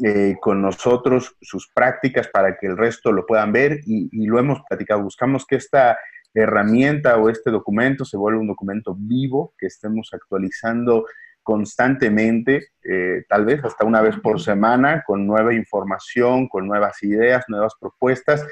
[0.05, 4.61] eh, con nosotros sus prácticas para que el resto lo puedan ver y, lo hemos
[4.69, 5.05] platicado.
[5.05, 5.97] Buscamos que esta
[6.35, 11.07] herramienta o este documento se vuelva un documento vivo, que estemos actualizando
[11.43, 17.47] constantemente, eh, tal vez hasta una vez por semana, con nueva información, con nuevas ideas,
[17.49, 18.45] nuevas propuestas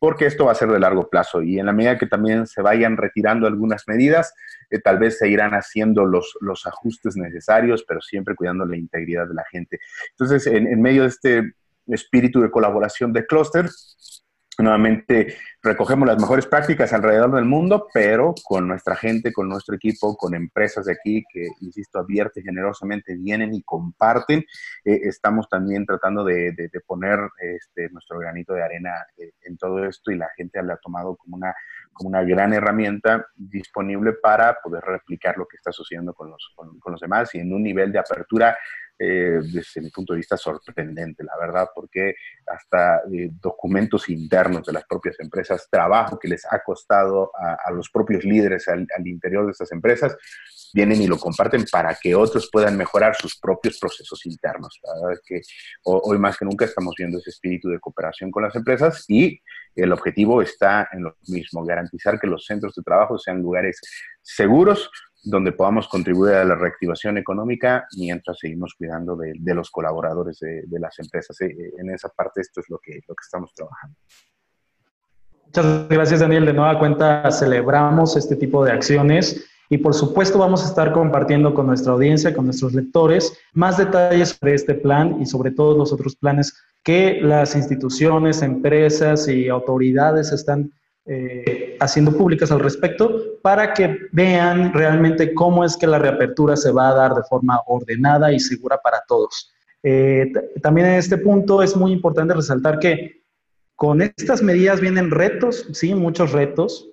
[0.00, 2.62] porque esto va a ser de largo plazo y en la medida que también se
[2.62, 4.34] vayan retirando algunas medidas,
[4.70, 9.28] eh, tal vez se irán haciendo los, los ajustes necesarios, pero siempre cuidando la integridad
[9.28, 9.78] de la gente.
[10.12, 11.52] Entonces, en, en medio de este
[11.86, 14.24] espíritu de colaboración de clusters,
[14.62, 20.16] Nuevamente recogemos las mejores prácticas alrededor del mundo, pero con nuestra gente, con nuestro equipo,
[20.16, 24.40] con empresas de aquí que, insisto, abiertas y generosamente vienen y comparten.
[24.84, 30.10] Eh, estamos también tratando de, poner este, nuestro granito de arena eh, en todo esto
[30.10, 31.54] y la gente la ha tomado como una,
[31.92, 36.92] como una gran herramienta disponible para poder replicar lo que está sucediendo con los, con
[36.92, 38.56] los demás y en un nivel de apertura
[39.02, 44.74] eh, desde mi punto de vista, sorprendente, la verdad, porque hasta eh, documentos internos de
[44.74, 49.52] las propias empresas, trabajo que les ha costado a, los propios líderes al, interior de
[49.52, 50.14] estas empresas,
[50.74, 54.78] vienen y lo comparten para que otros puedan mejorar sus propios procesos internos.
[54.82, 55.40] La verdad es que
[55.84, 59.40] hoy más que nunca estamos viendo ese espíritu de cooperación con las empresas y
[59.76, 63.80] el objetivo está en lo mismo, garantizar que los centros de trabajo sean lugares
[64.20, 64.90] seguros,
[65.22, 70.98] donde podamos contribuir a la reactivación económica mientras seguimos cuidando de, los colaboradores de, las
[70.98, 71.40] empresas.
[71.42, 73.96] Eh, en esa parte esto es lo que, lo que estamos trabajando.
[75.46, 76.46] Muchas gracias, Daniel.
[76.46, 81.54] De nueva cuenta, celebramos este tipo de acciones y por supuesto vamos a estar compartiendo
[81.54, 85.92] con nuestra audiencia, con nuestros lectores, más detalles sobre este plan y sobre todos los
[85.92, 90.72] otros planes que las instituciones, empresas y autoridades están
[91.12, 96.70] eh, haciendo públicas al respecto para que vean realmente cómo es que la reapertura se
[96.70, 99.52] va a dar de forma ordenada y segura para todos.
[99.82, 100.30] Eh,
[100.62, 103.24] también en este punto es muy importante resaltar que
[103.74, 106.88] con estas medidas vienen retos, sí, muchos retos,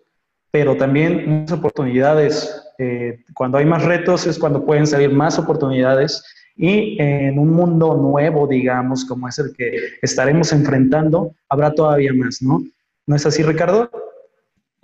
[0.49, 2.63] pero también muchas oportunidades.
[2.79, 6.23] Eh, cuando hay más retos es cuando pueden salir más oportunidades
[6.55, 12.41] y en un mundo nuevo, digamos, como es el que estaremos enfrentando, habrá todavía más,
[12.41, 12.63] ¿no?
[13.05, 13.91] ¿No es así, Ricardo?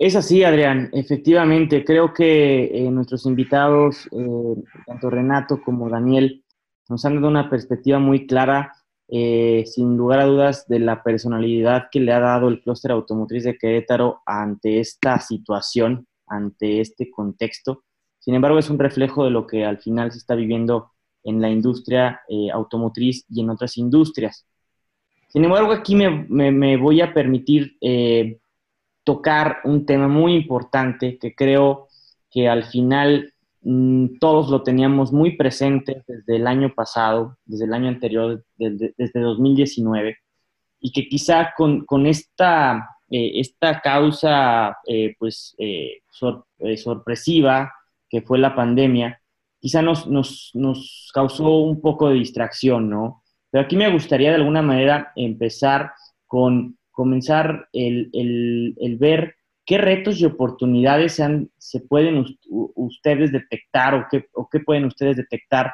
[0.04, 0.90] Es así, Adrián.
[0.92, 6.44] Efectivamente, creo que eh, nuestros invitados, eh, tanto Renato como Daniel,
[6.90, 8.70] nos han dado una perspectiva muy clara,
[9.08, 13.44] eh, sin lugar a dudas, de la personalidad que le ha dado el clúster automotriz
[13.44, 17.84] de Querétaro ante esta situación, ante este contexto.
[18.18, 20.90] Sin embargo, es un reflejo de lo que al final se está viviendo
[21.22, 22.20] en la industria
[22.52, 24.46] automotriz y en otras industrias.
[25.28, 27.78] Sin embargo, aquí me, voy a permitir
[29.04, 31.88] tocar un tema muy importante que creo
[32.30, 37.74] que al final mm, todos lo teníamos muy presente desde el año pasado, desde el
[37.74, 40.16] año anterior, desde, 2019,
[40.80, 45.56] y que quizá con, esta, eh, esta causa eh, pues,
[46.76, 47.72] sorpresiva
[48.08, 49.20] que fue la pandemia,
[49.60, 53.22] quizá nos, nos, nos causó un poco de distracción, ¿no?
[53.50, 55.92] Pero aquí me gustaría de alguna manera empezar
[56.26, 59.34] con comenzar el, ver
[59.66, 65.16] qué retos y oportunidades se, se pueden ustedes detectar o qué, o qué, pueden ustedes
[65.16, 65.72] detectar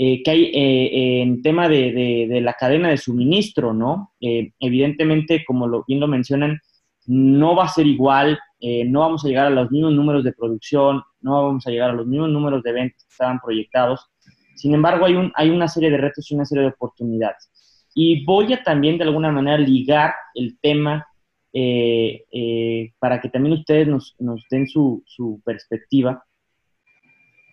[0.00, 4.12] eh, que hay eh, en tema de, la cadena de suministro, ¿no?
[4.20, 6.60] Eh, evidentemente, como lo, bien lo mencionan,
[7.06, 11.02] no va a ser igual, no vamos a llegar a los mismos números de producción,
[11.20, 14.08] no vamos a llegar a los mismos números de ventas que estaban proyectados.
[14.54, 17.50] Sin embargo, hay, un, hay una serie de retos y una serie de oportunidades.
[17.94, 21.06] Y voy a también de alguna manera ligar el tema
[21.52, 26.24] eh, eh, para que también ustedes nos, nos den su, su, perspectiva,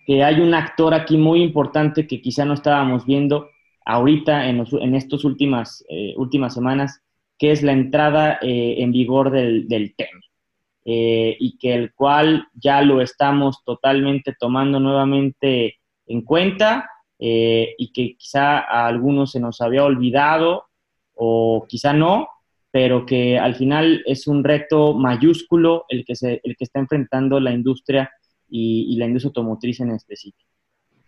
[0.05, 3.49] que hay un actor aquí muy importante que quizá no estábamos viendo
[3.85, 5.83] ahorita en, en estas últimas,
[6.17, 7.01] últimas semanas,
[7.37, 10.19] que es la entrada eh, en vigor del, del tema.
[10.87, 16.87] Eh, y que el cual ya lo estamos totalmente tomando nuevamente en cuenta
[17.19, 20.65] eh, y que quizá a algunos se nos había olvidado
[21.13, 22.27] o quizá no,
[22.71, 27.39] pero que al final es un reto mayúsculo el que, se, el que está enfrentando
[27.39, 28.11] la industria
[28.49, 30.49] y, y la industria automotriz en específico.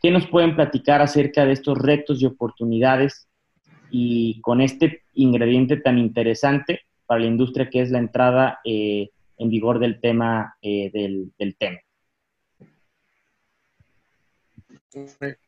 [0.01, 3.27] ¿Qué nos pueden platicar acerca de estos retos y oportunidades
[3.89, 9.49] y con este ingrediente tan interesante para la industria que es la entrada eh, en
[9.49, 11.79] vigor del tema eh, del, tema.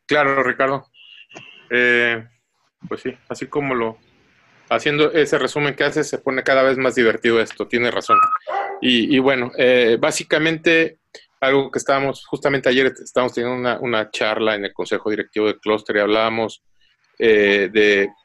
[0.05, 0.87] Claro, Ricardo.
[1.69, 2.25] Eh,
[2.87, 3.97] pues sí, así como lo,
[4.69, 8.17] haciendo ese resumen que haces, se pone cada vez más divertido esto, tiene razón.
[8.81, 9.51] Y, bueno,
[9.99, 10.99] básicamente
[11.41, 15.59] algo que estábamos, justamente ayer estábamos teniendo una, una, charla en el Consejo Directivo de
[15.59, 16.63] Cluster y hablábamos
[17.21, 17.69] eh,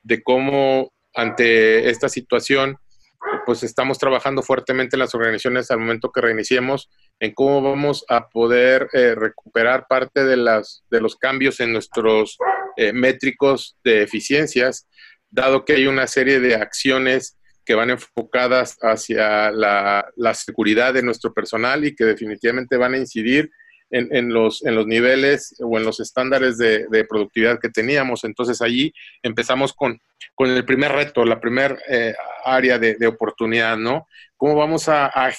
[0.05, 2.79] de, cómo ante esta situación,
[3.45, 6.89] pues estamos trabajando fuertemente en las organizaciones al momento que reiniciemos,
[7.21, 12.37] en cómo vamos a poder eh, recuperar parte de, las, de los cambios en nuestros
[12.77, 14.89] eh, métricos de eficiencias,
[15.31, 21.03] dado que hay una serie de acciones que van enfocadas hacia la, la seguridad de
[21.03, 23.51] nuestro personal y que definitivamente van a incidir
[23.91, 28.25] en, los, en los niveles o en los estándares de, productividad que teníamos.
[28.25, 28.93] Entonces allí
[29.23, 30.01] empezamos con,
[30.35, 34.07] con el primer reto, la primera eh, área de, oportunidad, ¿no?
[34.37, 35.33] ¿Cómo vamos a, a,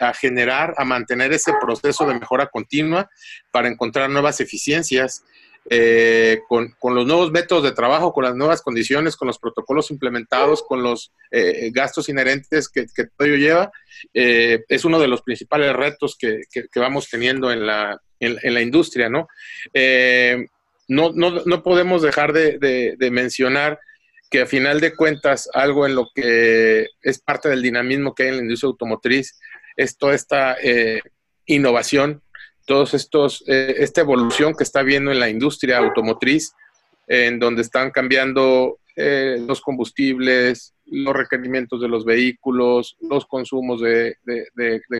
[0.00, 3.08] a generar, a mantener ese proceso de mejora continua
[3.50, 5.24] para encontrar nuevas eficiencias?
[5.68, 10.62] Eh, con, los nuevos métodos de trabajo, con las nuevas condiciones, con los protocolos implementados,
[10.62, 13.72] con los eh, gastos inherentes que, todo ello lleva,
[14.14, 16.42] eh, es uno de los principales retos que,
[16.76, 19.28] vamos teniendo en la, en, la industria, ¿no?
[20.88, 23.78] No, no, podemos dejar de, de mencionar
[24.28, 28.28] que a final de cuentas algo en lo que es parte del dinamismo que hay
[28.30, 29.38] en la industria automotriz
[29.76, 30.56] es toda esta
[31.46, 32.22] innovación
[32.66, 36.52] todos estos, eh, esta evolución que está viendo en la industria automotriz,
[37.06, 44.16] en donde están cambiando eh, los combustibles, los requerimientos de los vehículos, los consumos de,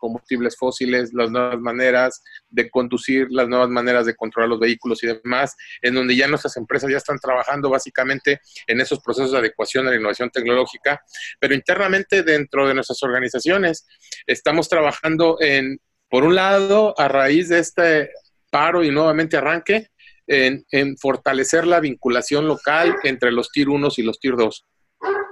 [0.00, 5.08] combustibles fósiles, las nuevas maneras de conducir, las nuevas maneras de controlar los vehículos y
[5.08, 9.86] demás, en donde ya nuestras empresas ya están trabajando básicamente en esos procesos de adecuación
[9.86, 11.02] a la innovación tecnológica,
[11.38, 13.86] pero internamente dentro de nuestras organizaciones
[14.26, 15.78] estamos trabajando en
[16.10, 18.10] por un lado, a raíz de este
[18.50, 19.88] paro y nuevamente arranque,
[20.26, 24.66] en, fortalecer la vinculación local entre los Tier 1 y los Tier 2.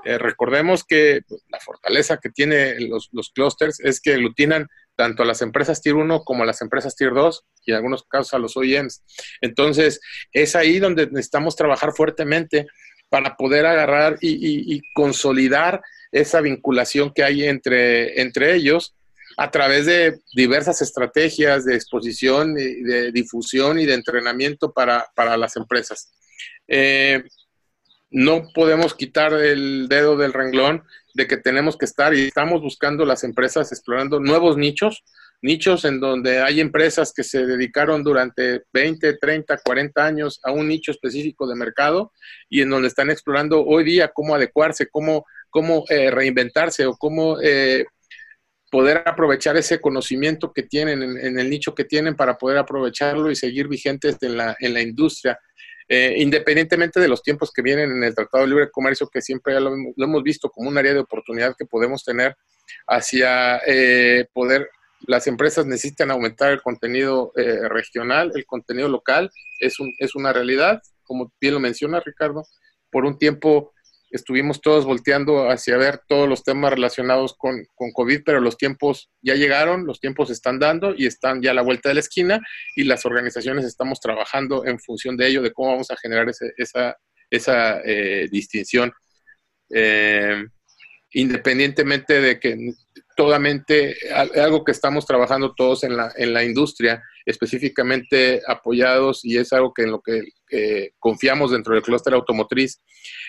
[0.05, 5.27] Eh, recordemos que la fortaleza que tienen los, los clusters es que aglutinan tanto a
[5.27, 8.39] las empresas Tier 1 como a las empresas Tier 2 y en algunos casos a
[8.39, 9.05] los OEMs.
[9.41, 10.01] Entonces,
[10.33, 12.67] es ahí donde necesitamos trabajar fuertemente
[13.09, 18.98] para poder agarrar y, y consolidar esa vinculación que hay entre, entre ellos
[19.39, 26.13] a través de diversas estrategias de exposición, de difusión y de entrenamiento para, las empresas.
[26.67, 27.23] Eh,
[28.11, 30.83] no podemos quitar el dedo del renglón
[31.15, 35.05] de que tenemos que estar y estamos buscando las empresas explorando nuevos nichos,
[35.41, 40.67] nichos en donde hay empresas que se dedicaron durante 20, 30, 40 años a un
[40.67, 42.13] nicho específico de mercado
[42.49, 47.41] y en donde están explorando hoy día cómo adecuarse, cómo, cómo eh, reinventarse o cómo
[47.41, 47.85] eh,
[48.71, 53.37] poder aprovechar ese conocimiento que tienen en, el nicho que tienen para poder aprovecharlo y
[53.37, 55.39] seguir vigentes en la, en la industria.
[55.91, 59.59] Eh, independientemente de los tiempos que vienen en el Tratado de Libre Comercio, que siempre
[59.59, 62.37] lo, hemos visto como un área de oportunidad que podemos tener
[62.87, 64.69] hacia eh, poder,
[65.07, 70.35] las empresas necesitan aumentar el contenido eh, regional, el contenido local, es, un, es una
[70.35, 72.45] realidad, como bien lo menciona Ricardo,
[72.91, 73.73] por un tiempo
[74.11, 79.11] estuvimos todos volteando hacia ver todos los temas relacionados con, con, COVID, pero los tiempos
[79.23, 82.41] ya llegaron, los tiempos están dando y están ya a la vuelta de la esquina
[82.77, 86.97] y las organizaciones estamos trabajando en función de ello, de cómo vamos a generar esa,
[87.31, 88.93] esa eh, distinción.
[89.71, 90.45] Eh,
[91.13, 92.75] independientemente de que
[93.17, 99.53] totalmente algo que estamos trabajando todos en la, en la industria, específicamente apoyados, y es
[99.53, 100.23] algo que en lo que
[100.99, 102.81] confiamos dentro del clúster automotriz,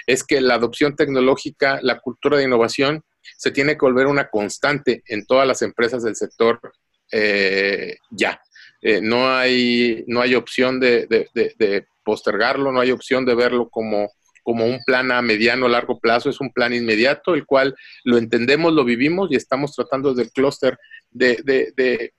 [0.08, 3.04] es que la adopción tecnológica, la cultura de innovación
[3.38, 6.60] se tiene que volver una constante en todas las empresas del sector
[7.12, 8.42] eh, ya.
[8.82, 11.08] Eh, no, hay, no hay opción de,
[12.04, 14.12] postergarlo, no hay opción de verlo como,
[14.44, 18.18] como un plan a mediano o largo plazo, es un plan inmediato, el cual lo
[18.18, 20.78] entendemos, lo vivimos y estamos tratando del clúster
[21.12, 22.14] de,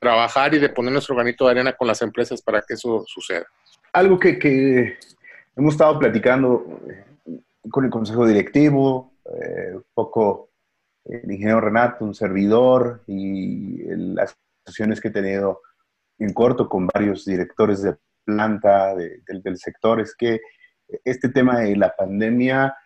[0.00, 3.46] trabajar y de poner nuestro granito de arena con las empresas para que eso suceda.
[3.94, 4.98] Algo que, que
[5.56, 7.40] hemos estado platicando eh,
[7.70, 10.50] con el consejo directivo, un poco
[11.04, 14.36] el ingeniero Renato, un servidor y las
[14.66, 15.62] sesiones que he tenido
[16.18, 20.40] en corto con varios directores de planta del sector es que
[21.04, 22.76] este tema de la pandemia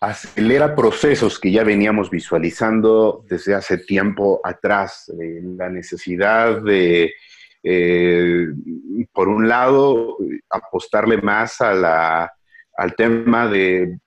[0.00, 5.10] acelera procesos que ya veníamos visualizando desde hace tiempo atrás.
[5.16, 7.12] la necesidad de,
[7.62, 8.46] eh,
[9.12, 10.16] por un lado,
[10.50, 12.32] apostarle más a la,
[12.76, 13.98] al tema de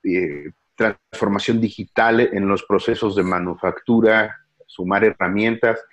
[0.74, 4.36] transformación digital en los procesos de manufactura,
[4.66, 5.84] sumar herramientas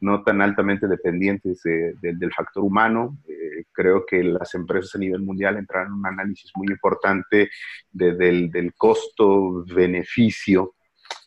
[0.00, 3.18] no tan altamente dependientes del factor humano.
[3.28, 7.50] Eh, creo que las empresas a nivel mundial entraron en un análisis muy importante
[7.90, 10.74] del, costo-beneficio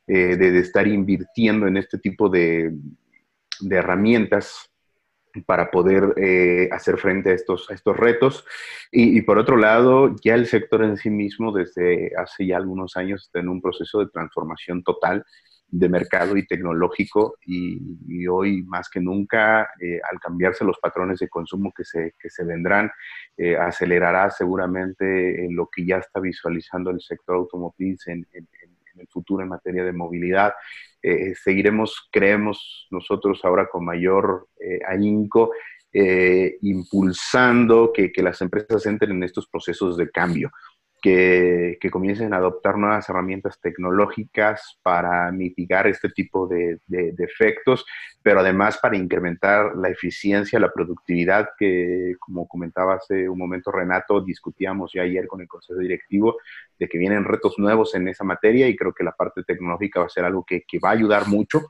[0.07, 2.73] eh, de, estar invirtiendo en este tipo de,
[3.69, 4.70] herramientas
[5.45, 8.45] para poder eh, hacer frente a estos, estos retos.
[8.91, 13.23] Y, por otro lado, ya el sector en sí mismo desde hace ya algunos años
[13.25, 15.25] está en un proceso de transformación total
[15.71, 21.29] de mercado y tecnológico y, hoy más que nunca, eh, al cambiarse los patrones de
[21.29, 22.91] consumo que se, que se vendrán,
[23.37, 28.27] eh, acelerará seguramente en lo que ya está visualizando el sector automotriz en,
[28.99, 30.53] el futuro en materia de movilidad.
[31.01, 34.47] Eh, seguiremos, creemos nosotros ahora con mayor
[34.87, 35.51] ahínco,
[36.61, 40.49] impulsando que, que las empresas entren en estos procesos de cambio
[41.01, 46.79] que, comiencen a adoptar nuevas herramientas tecnológicas para mitigar este tipo de,
[47.17, 47.85] efectos,
[48.21, 54.21] pero además para incrementar la eficiencia, la productividad, que como comentaba hace un momento Renato,
[54.21, 56.37] discutíamos ya ayer con el Consejo Directivo,
[56.77, 60.05] de que vienen retos nuevos en esa materia y creo que la parte tecnológica va
[60.05, 61.61] a ser algo que, que va a ayudar mucho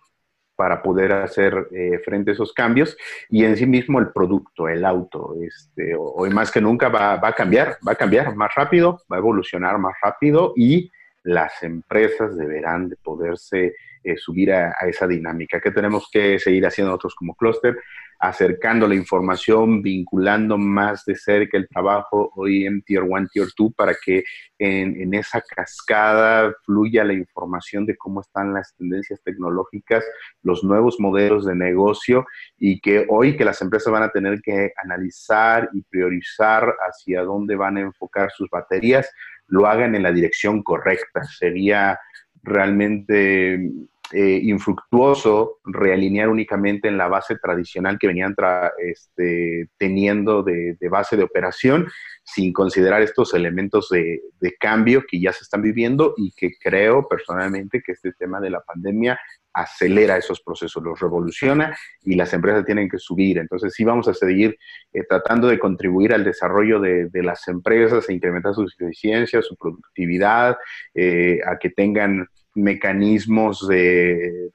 [0.62, 2.95] para poder hacer eh, frente a esos cambios.
[3.30, 7.30] Y en sí mismo el producto, el auto, este, hoy más que nunca va, va,
[7.30, 10.91] a cambiar, va a cambiar más rápido, va a evolucionar más rápido y
[11.24, 15.59] las empresas deberán de poderse eh, subir a, esa dinámica.
[15.59, 17.78] ¿Qué tenemos que seguir haciendo nosotros como clúster?
[18.22, 23.74] acercando la información, vinculando más de cerca el trabajo hoy en Tier 1, Tier 2,
[23.76, 24.24] para que
[24.59, 30.05] en, esa cascada fluya la información de cómo están las tendencias tecnológicas,
[30.43, 32.28] los nuevos modelos de negocio
[32.59, 37.55] y que hoy que las empresas van a tener que analizar y priorizar hacia dónde
[37.55, 39.11] van a enfocar sus baterías,
[39.52, 41.24] lo hagan en la dirección correcta.
[41.24, 41.99] Sería
[42.41, 43.70] realmente
[44.14, 48.36] eh, infructuoso realinear únicamente en la base tradicional que venían
[48.78, 51.88] este, teniendo de, base de operación,
[52.24, 54.22] sin considerar estos elementos de,
[54.59, 58.62] cambio que ya se están viviendo y que creo personalmente que este tema de la
[58.62, 59.20] pandemia
[59.53, 63.38] acelera esos procesos, los revoluciona y las empresas tienen que subir.
[63.38, 64.57] Entonces sí vamos a seguir
[64.93, 70.57] eh, tratando de contribuir al desarrollo de, las empresas, a incrementar su eficiencia, su productividad,
[70.93, 74.49] eh, a que tengan mecanismos de,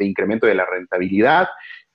[0.00, 1.48] incremento de la rentabilidad,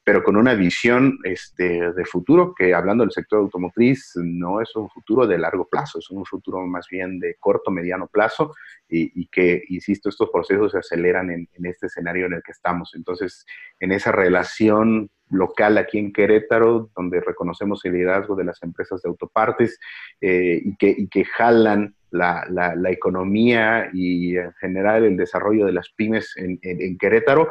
[0.07, 4.89] pero con una visión este, de futuro que hablando del sector automotriz no es un
[4.89, 8.53] futuro de largo plazo, es un futuro más bien de corto, mediano plazo
[8.87, 12.93] y, que, insisto, estos procesos se aceleran en, este escenario en el que estamos.
[12.95, 13.45] Entonces,
[13.81, 19.09] en esa relación local aquí en Querétaro, donde reconocemos el liderazgo de las empresas de
[19.09, 19.77] autopartes
[20.21, 25.89] eh, y, que, y que jalan la, economía y en general el desarrollo de las
[25.89, 27.49] pymes en, en, Querétaro,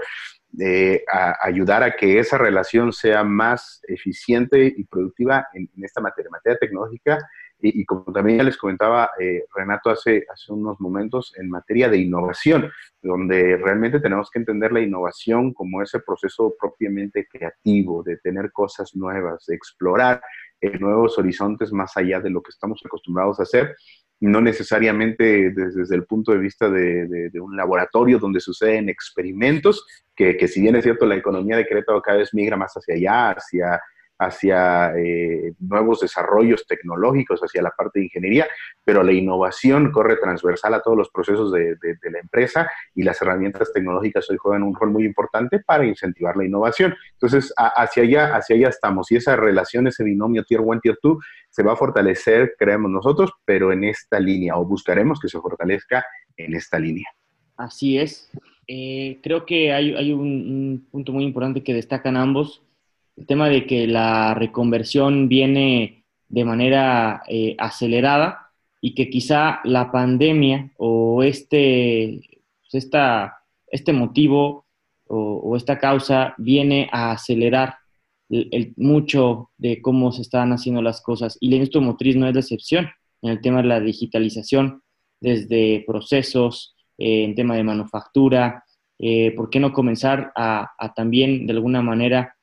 [0.58, 6.30] eh, a ayudar a que esa relación sea más eficiente y productiva en, esta materia,
[6.30, 7.18] materia tecnológica.
[7.58, 11.96] Y, como también ya les comentaba eh, Renato hace, hace unos momentos, en materia de
[11.96, 12.70] innovación,
[13.02, 18.94] donde realmente tenemos que entender la innovación como ese proceso propiamente creativo, de tener cosas
[18.94, 20.20] nuevas, de explorar
[20.60, 23.76] eh, nuevos horizontes más allá de lo que estamos acostumbrados a hacer
[24.20, 30.48] no necesariamente desde, el punto de vista de, un laboratorio donde suceden experimentos, que, que,
[30.48, 33.80] si bien es cierto, la economía de Querétaro cada vez migra más hacia allá, hacia
[34.18, 38.46] hacia eh, nuevos desarrollos tecnológicos, hacia la parte de ingeniería,
[38.84, 43.72] pero la innovación corre transversal a todos los procesos de, la empresa y las herramientas
[43.72, 46.94] tecnológicas hoy juegan un rol muy importante para incentivar la innovación.
[47.12, 51.18] Entonces, hacia allá, hacia allá estamos y esa relación, ese binomio Tier 1, Tier 2,
[51.50, 56.04] se va a fortalecer, creemos nosotros, pero en esta línea, o buscaremos que se fortalezca
[56.36, 57.06] en esta línea.
[57.56, 58.30] Así es.
[58.66, 62.62] eh, creo que hay, un, punto muy importante que destacan ambos,
[63.16, 68.50] el tema de que la reconversión viene de manera eh, acelerada
[68.80, 72.20] y que quizá la pandemia o este,
[72.62, 74.66] pues esta, este motivo
[75.08, 77.76] o, esta causa viene a acelerar
[78.28, 81.38] el, mucho de cómo se están haciendo las cosas.
[81.40, 82.88] Y la industria motriz no es la excepción
[83.22, 84.82] en el tema de la digitalización,
[85.20, 88.64] desde procesos, eh, en tema de manufactura,
[88.98, 92.35] eh, ¿por qué no comenzar a, también de alguna manera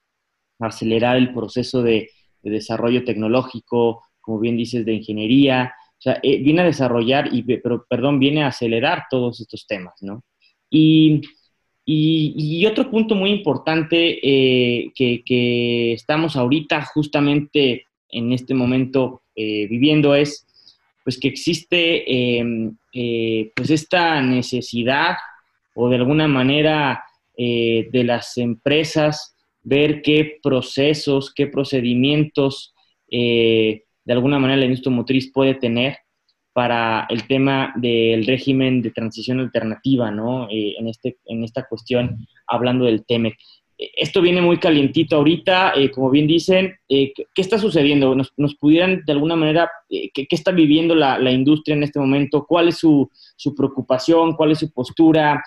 [0.60, 2.10] acelerar el proceso de,
[2.42, 5.74] desarrollo tecnológico, como bien dices, de ingeniería?
[5.92, 9.96] O sea, eh, viene a desarrollar, y, pero, perdón, viene a acelerar todos estos temas,
[10.02, 10.24] ¿no?
[10.70, 11.22] Y,
[12.66, 14.20] otro punto muy importante
[14.96, 20.46] que, estamos ahorita justamente en este momento viviendo es
[21.04, 25.18] pues que existe em, eh, pues esta necesidad
[25.76, 27.04] o de alguna manera
[27.36, 29.33] eh, de las empresas
[29.64, 32.74] ver qué procesos, qué procedimientos
[33.10, 35.98] eh, de alguna manera la industria motriz puede tener
[36.52, 40.48] para el tema del régimen de transición alternativa, ¿no?
[40.50, 43.36] en, este, en esta cuestión, hablando del TEMEC
[43.78, 48.16] esto viene muy calientito ahorita, eh, como bien dicen, eh, ¿qué, está sucediendo?
[48.16, 52.46] ¿Nos, pudieran de alguna manera, eh, ¿qué, está viviendo la, industria en este momento?
[52.48, 53.10] ¿Cuál es su,
[53.56, 54.36] preocupación?
[54.36, 55.44] ¿Cuál es su postura?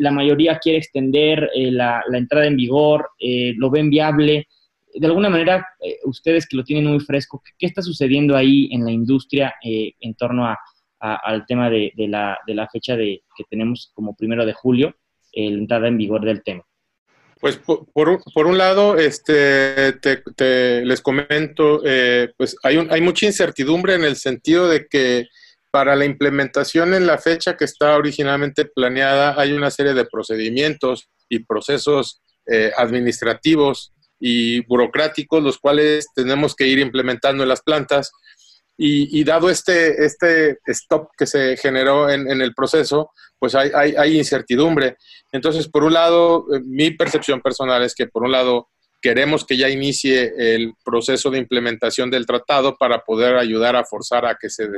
[0.00, 3.10] la mayoría quiere extender la, entrada en vigor,
[3.56, 4.46] lo ven viable.
[4.94, 5.66] De alguna manera,
[6.04, 10.46] ustedes que lo tienen muy fresco, ¿qué, está sucediendo ahí en la industria en torno
[11.00, 14.94] al tema de, la, fecha de, que tenemos como primero de julio,
[15.34, 16.67] la entrada en vigor del tema?
[17.40, 23.26] Pues por, por, un lado, este, te, les comento, eh, pues hay, un, hay mucha
[23.26, 25.28] incertidumbre en el sentido de que
[25.70, 31.08] para la implementación en la fecha que está originalmente planeada hay una serie de procedimientos
[31.28, 38.10] y procesos eh, administrativos y burocráticos los cuales tenemos que ir implementando en las plantas
[38.80, 44.16] y, dado este, este stop que se generó en, el proceso, pues hay, hay, hay,
[44.16, 44.96] incertidumbre.
[45.32, 48.68] Entonces, por un lado, eh, mi percepción personal es que, por un lado,
[49.00, 54.26] queremos que ya inicie el proceso de implementación del tratado para poder ayudar a forzar
[54.26, 54.68] a que se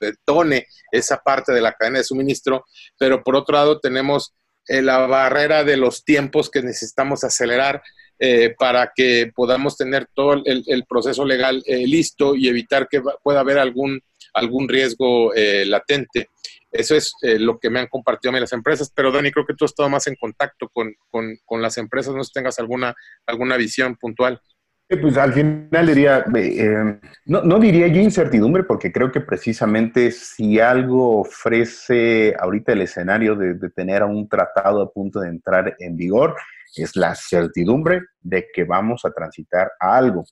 [0.00, 2.64] detone esa parte de la cadena de suministro,
[2.98, 4.34] pero por otro lado tenemos
[4.68, 7.82] eh, la barrera de los tiempos que necesitamos acelerar
[8.22, 13.40] eh, para que podamos tener todo el, proceso legal eh, listo y evitar que pueda
[13.40, 13.98] haber algún,
[14.34, 16.28] algún riesgo eh, latente.
[16.70, 19.54] Eso es lo que me han compartido a mí las empresas, pero Dani, creo que
[19.54, 22.58] tú has estado más en contacto con, con, con las empresas, no sé si tengas
[22.58, 22.94] alguna,
[23.26, 24.38] alguna visión puntual.
[24.86, 26.24] Pues al final diría,
[27.24, 33.34] no, no, diría yo incertidumbre, porque creo que precisamente si algo ofrece ahorita el escenario
[33.34, 36.36] de, de tener un tratado a punto de entrar en vigor,
[36.76, 40.24] es la certidumbre de que vamos a transitar a algo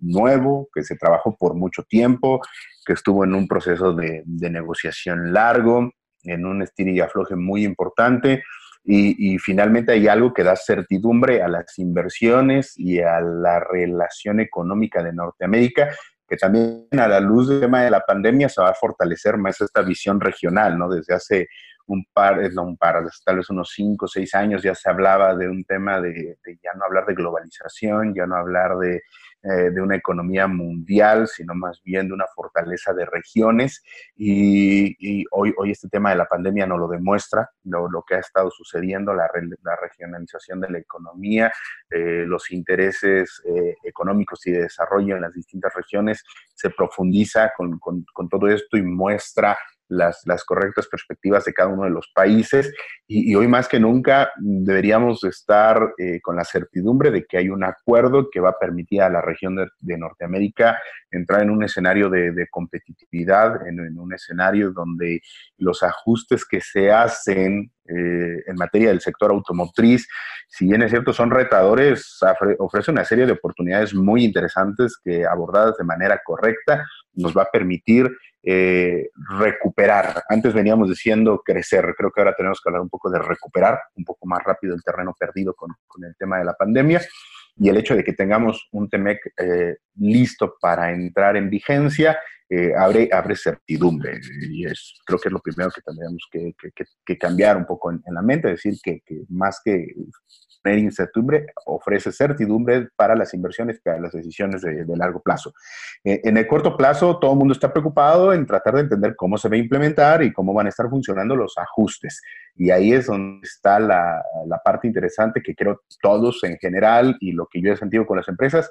[0.00, 2.40] nuevo, que se trabajó por mucho tiempo,
[2.84, 5.90] que estuvo en un proceso de, negociación largo,
[6.22, 8.42] en un estilo y afloje muy importante.
[8.88, 15.02] Y, finalmente hay algo que da certidumbre a las inversiones y a la relación económica
[15.02, 15.90] de Norteamérica,
[16.28, 19.60] que también a la luz del tema de la pandemia se va a fortalecer más
[19.60, 20.88] esta visión regional, ¿no?
[20.88, 21.48] Desde hace
[21.86, 24.90] un par, es no un par, tal vez unos cinco o seis años ya se
[24.90, 29.02] hablaba de un tema de, ya no hablar de globalización, ya no hablar de,
[29.42, 33.82] eh, de, una economía mundial, sino más bien de una fortaleza de regiones.
[34.16, 38.18] Y, hoy, hoy este tema de la pandemia nos lo demuestra, lo, lo que ha
[38.18, 39.28] estado sucediendo, la,
[39.62, 41.52] la regionalización de la economía,
[41.90, 46.24] eh, los intereses eh, económicos y de desarrollo en las distintas regiones
[46.54, 49.56] se profundiza con, con, con todo esto y muestra
[49.88, 52.72] las, correctas perspectivas de cada uno de los países.
[53.06, 57.64] Y, hoy más que nunca deberíamos estar eh, con la certidumbre de que hay un
[57.64, 60.78] acuerdo que va a permitir a la región de, Norteamérica
[61.10, 65.20] entrar en un escenario de, competitividad, en, un escenario donde
[65.56, 70.06] los ajustes que se hacen eh, en materia del sector automotriz,
[70.48, 72.18] si bien es cierto, son retadores,
[72.58, 76.84] ofrece una serie de oportunidades muy interesantes que abordadas de manera correcta
[77.14, 78.10] nos va a permitir
[78.48, 80.22] eh, recuperar.
[80.28, 84.04] Antes veníamos diciendo crecer, creo que ahora tenemos que hablar un poco de recuperar un
[84.04, 85.72] poco más rápido el terreno perdido con,
[86.04, 87.02] el tema de la pandemia
[87.56, 92.16] y el hecho de que tengamos un TEMEC eh, listo para entrar en vigencia
[92.48, 94.20] eh, abre, abre certidumbre.
[94.48, 96.54] Y es, creo que es lo primero que tendríamos que,
[97.04, 99.88] que, cambiar un poco en, la mente, decir que, más que
[100.66, 105.52] tener incertidumbre, ofrece certidumbre para las inversiones, para las decisiones de, largo plazo.
[106.02, 109.38] Eh, en el corto plazo, todo el mundo está preocupado en tratar de entender cómo
[109.38, 112.20] se va a implementar y cómo van a estar funcionando los ajustes.
[112.56, 117.32] Y ahí es donde está la, la parte interesante que creo todos en general y
[117.32, 118.70] lo que yo he sentido con las empresas,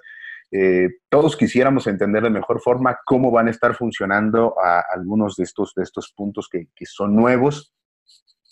[0.52, 5.44] eh, todos quisiéramos entender de mejor forma cómo van a estar funcionando a algunos de
[5.44, 7.74] estos, de estos puntos que, que son nuevos.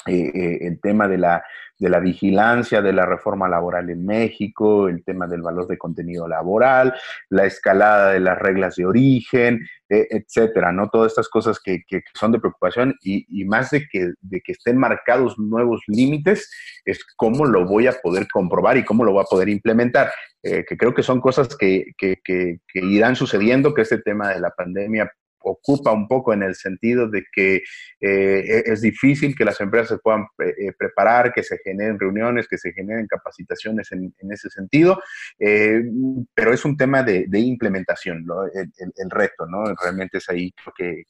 [0.08, 1.44] Eh, eh, el tema de la
[1.84, 6.28] de la vigilancia de la reforma laboral en México, el tema del valor de contenido
[6.28, 6.94] laboral,
[7.30, 10.90] la escalada de las reglas de origen, e, etcétera, ¿no?
[10.90, 11.84] Todas estas cosas que,
[12.14, 16.50] son de preocupación y, más de que, de que estén marcados nuevos límites,
[16.86, 20.10] es cómo lo voy a poder comprobar y cómo lo voy a poder implementar.
[20.42, 24.52] Eh, que creo que son cosas que, que, irán sucediendo, que este tema de la
[24.52, 25.12] pandemia
[25.44, 27.62] ocupa un poco en el sentido de que
[28.00, 32.48] eh, es difícil que las empresas se puedan eh, eh, preparar, que se generen reuniones,
[32.48, 35.00] que se generen capacitaciones en, ese sentido,
[35.38, 39.64] pero es un tema de, implementación, el, reto, ¿no?
[39.76, 41.06] Realmente es ahí que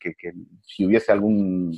[0.65, 1.71] si hubiese algún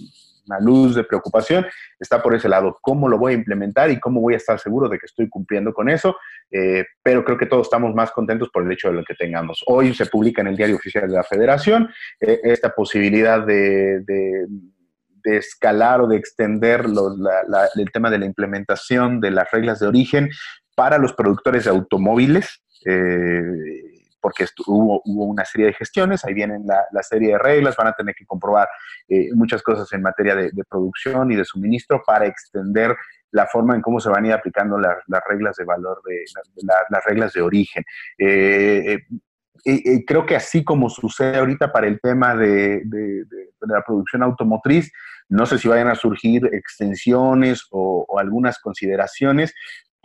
[0.48, 1.66] una luz de preocupación
[2.00, 2.78] está por ese lado.
[2.82, 5.74] ¿Cómo lo voy a implementar y cómo voy a estar seguro de que estoy cumpliendo
[5.74, 6.18] con eso?
[6.52, 9.64] Eh, pero creo que todos estamos más contentos por el hecho de lo que tengamos.
[9.68, 11.90] Hoy se publica en el Diario Oficial de la Federación
[12.20, 14.48] eh, esta posibilidad de, de,
[15.26, 20.30] escalar o de extender el tema de la implementación de las reglas de origen
[20.76, 22.62] para los productores de automóviles.
[22.86, 23.95] Eh,
[24.36, 27.94] porque hubo, hubo, una serie de gestiones, ahí vienen la, serie de reglas, van a
[27.94, 28.68] tener que comprobar
[29.08, 32.96] eh, muchas cosas en materia de, producción y de suministro para extender
[33.32, 36.24] la forma en cómo se van a ir aplicando las reglas de valor, de,
[36.90, 37.84] las reglas de origen.
[38.18, 39.00] Eh,
[39.66, 42.84] eh, creo que así como sucede ahorita para el tema de,
[43.62, 44.92] la producción automotriz,
[45.28, 49.54] no sé si vayan a surgir extensiones o algunas consideraciones,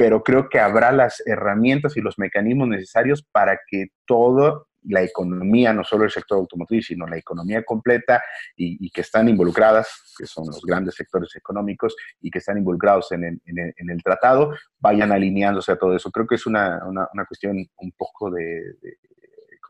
[0.01, 5.75] pero creo que habrá las herramientas y los mecanismos necesarios para que toda la economía,
[5.75, 8.23] no solo el sector automotriz, sino la economía completa
[8.57, 13.43] y, que están involucradas, que son los grandes sectores económicos y que están involucrados en
[13.45, 16.11] el, tratado, vayan alineándose a todo eso.
[16.11, 16.81] Creo que es una,
[17.29, 18.63] cuestión un poco de,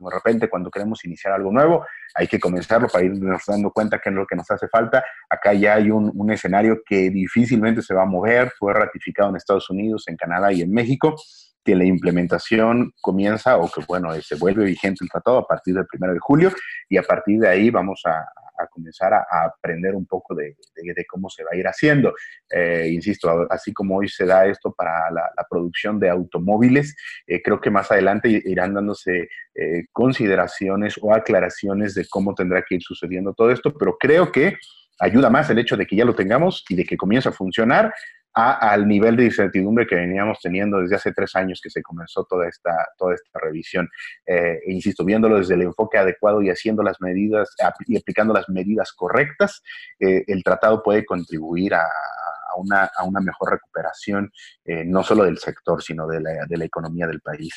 [0.09, 1.85] de repente cuando queremos iniciar algo nuevo,
[2.15, 5.05] hay que comenzarlo para irnos dando cuenta qué es lo que nos hace falta.
[5.29, 9.69] Acá ya hay un escenario que difícilmente se va a mover, fue ratificado en Estados
[9.71, 11.17] Unidos, en Canadá y en México
[11.65, 15.87] que la implementación comienza o que, bueno, se vuelve vigente el tratado a partir del
[15.93, 16.51] 1 de julio
[16.89, 18.25] y a partir de ahí vamos a,
[18.71, 20.55] comenzar a, aprender un poco de,
[21.09, 22.13] cómo se va a ir haciendo.
[22.51, 26.95] Eh, insisto, así como hoy se da esto para la, producción de automóviles,
[27.27, 32.77] eh, creo que más adelante irán dándose eh, consideraciones o aclaraciones de cómo tendrá que
[32.77, 34.59] ir sucediendo todo esto, pero creo que
[35.01, 37.93] ayuda más el hecho de que ya lo tengamos y de que comience a funcionar
[38.33, 42.49] al nivel de incertidumbre que veníamos teniendo desde hace tres años que se comenzó toda
[42.49, 43.89] esta, toda esta revisión.
[44.26, 47.55] Eh, e insisto, viéndolo desde el enfoque adecuado y haciendo las medidas
[47.87, 49.62] y aplicando las medidas correctas,
[49.99, 51.85] eh, el tratado puede contribuir a,
[52.57, 54.31] una, a una, mejor recuperación,
[54.64, 57.55] eh, no solo del sector, sino de la, de la economía del país.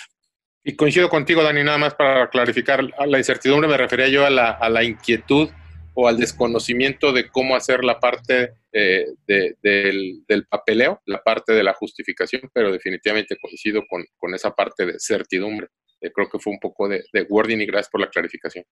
[0.64, 4.30] Y coincido contigo, Dani, nada más para clarificar, a la incertidumbre me refería yo a
[4.30, 5.50] la, a la inquietud
[5.94, 11.74] o al desconocimiento de cómo hacer la parte eh, del, papeleo, la parte de la
[11.74, 15.68] justificación, pero definitivamente coincido con, esa parte de certidumbre.
[16.02, 18.66] Eh, creo que fue un poco de, wording y gracias por la clarificación.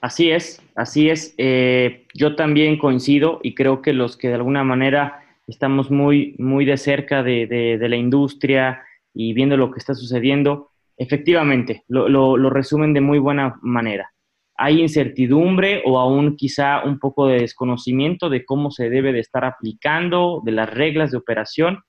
[0.00, 1.34] Así es, así es.
[1.38, 6.64] Eh, yo también coincido y creo que los que de alguna manera estamos muy, muy
[6.64, 8.82] de cerca de, de la industria
[9.14, 14.10] y viendo lo que está sucediendo, efectivamente, lo, lo resumen de muy buena manera
[14.58, 19.44] hay incertidumbre o aún quizá un poco de desconocimiento de cómo se debe de estar
[19.44, 21.80] aplicando, de las reglas de operación.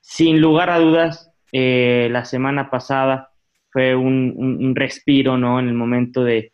[0.00, 3.30] Sin lugar a dudas, eh, la semana pasada
[3.70, 5.58] fue un, respiro, ¿no?
[5.58, 6.52] En el momento de,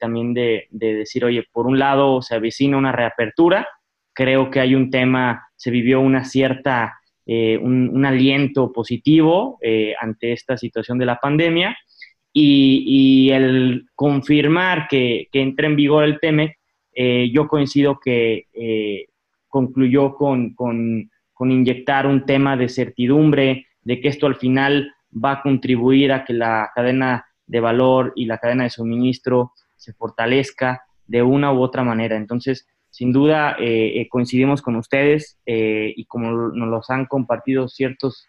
[0.00, 3.68] también de, decir, oye, por un lado se avecina una reapertura,
[4.12, 10.32] creo que hay un tema, se vivió una cierta, eh, un, aliento positivo eh, ante
[10.32, 11.76] esta situación de la pandemia,
[12.36, 16.58] y, el confirmar que, que entre en vigor el TEMEC,
[16.92, 19.06] eh, yo coincido que eh,
[19.48, 25.32] concluyó con, con, con, inyectar un tema de certidumbre, de que esto al final va
[25.32, 30.82] a contribuir a que la cadena de valor y la cadena de suministro se fortalezca
[31.06, 32.16] de una u otra manera.
[32.16, 38.28] Entonces, sin duda, eh, coincidimos con ustedes y como nos los han compartido ciertos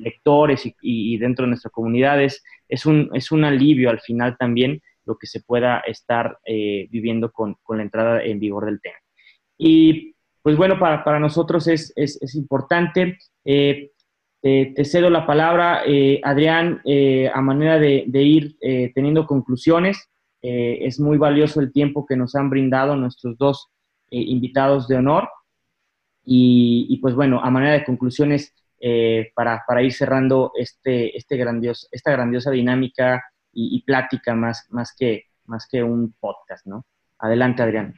[0.00, 5.16] lectores y, dentro de nuestras comunidades, es un, es un alivio al final también lo
[5.18, 8.96] que se pueda estar eh, viviendo con, la entrada en vigor del tema.
[9.58, 11.92] Y pues bueno, para, nosotros es,
[12.34, 13.18] importante.
[13.44, 13.90] Eh,
[14.40, 15.82] te cedo la palabra,
[16.24, 16.82] Adrián,
[17.32, 18.56] a manera de, ir
[18.94, 20.08] teniendo conclusiones.
[20.40, 23.68] es muy valioso el tiempo que nos han brindado nuestros dos
[24.10, 25.28] invitados de honor.
[26.24, 28.54] Y, pues bueno, a manera de conclusiones,
[29.34, 33.22] para, ir cerrando este, este grandioso, esta grandiosa dinámica
[33.52, 36.86] y, plática más, más, que, más que un podcast, ¿no?
[37.18, 37.94] Adelante, Adrián.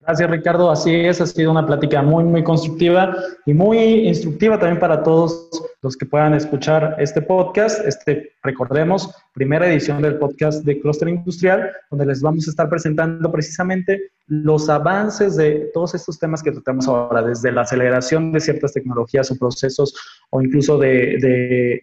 [0.00, 0.70] Gracias, Ricardo.
[0.70, 3.14] Así es, ha sido una plática muy, muy constructiva
[3.46, 5.48] y muy instructiva también para todos
[5.84, 7.86] los que puedan escuchar este podcast.
[7.86, 13.30] Este, recordemos, primera edición del podcast de Cluster Industrial, donde les vamos a estar presentando
[13.30, 18.72] precisamente los avances de todos estos temas que tratamos ahora, desde la aceleración de ciertas
[18.72, 19.94] tecnologías o procesos
[20.30, 21.80] o incluso de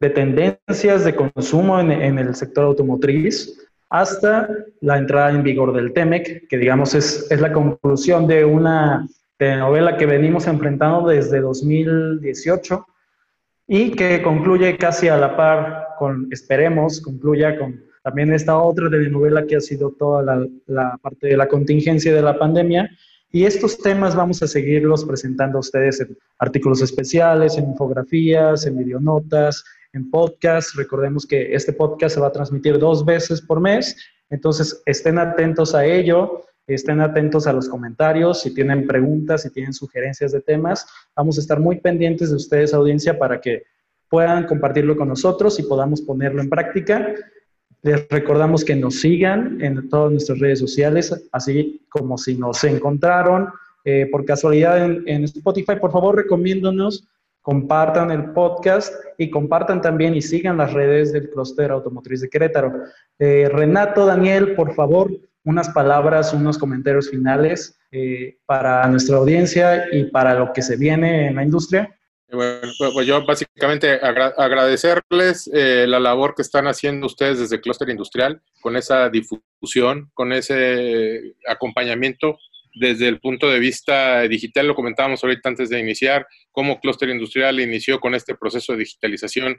[0.00, 4.48] de tendencias de consumo en, el sector automotriz hasta
[4.80, 9.96] la entrada en vigor del TEMEC, que digamos es, es la conclusión de una telenovela
[9.96, 12.86] que venimos enfrentando desde 2018
[13.68, 19.46] y que concluye casi a la par con, esperemos, concluya con también esta otra telenovela
[19.46, 22.90] que ha sido toda la, la parte de la contingencia de la pandemia.
[23.30, 28.78] Y estos temas vamos a seguirlos presentando a ustedes en artículos especiales, en infografías, en
[28.78, 29.62] videonotas,
[29.92, 30.74] en podcast.
[30.74, 33.94] Recordemos que este podcast se va a transmitir dos veces por mes,
[34.30, 36.42] entonces estén atentos a ello,
[36.74, 41.40] estén atentos a los comentarios, si tienen preguntas, si tienen sugerencias de temas, vamos a
[41.40, 43.64] estar muy pendientes de ustedes, audiencia, para que
[44.08, 47.14] puedan compartirlo con nosotros y podamos ponerlo en práctica.
[47.82, 53.48] Les recordamos que nos sigan en todas nuestras redes sociales, así como si nos encontraron
[53.84, 57.08] eh, por casualidad en, Spotify, por favor recomiéndonos
[57.40, 62.82] compartan el podcast y compartan también y sigan las redes del clúster automotriz de Querétaro.
[63.18, 65.10] Eh, Renato, Daniel, por favor,
[65.48, 71.28] unas palabras, unos comentarios finales eh, para nuestra audiencia y para lo que se viene
[71.28, 71.98] en la industria.
[72.30, 77.88] Bueno, pues, pues yo básicamente agradecerles eh, la labor que están haciendo ustedes desde Clúster
[77.88, 82.36] Industrial con esa difusión, con ese acompañamiento
[82.74, 87.58] desde el punto de vista digital, lo comentábamos ahorita antes de iniciar, cómo Cluster Industrial
[87.58, 89.58] inició con este proceso de digitalización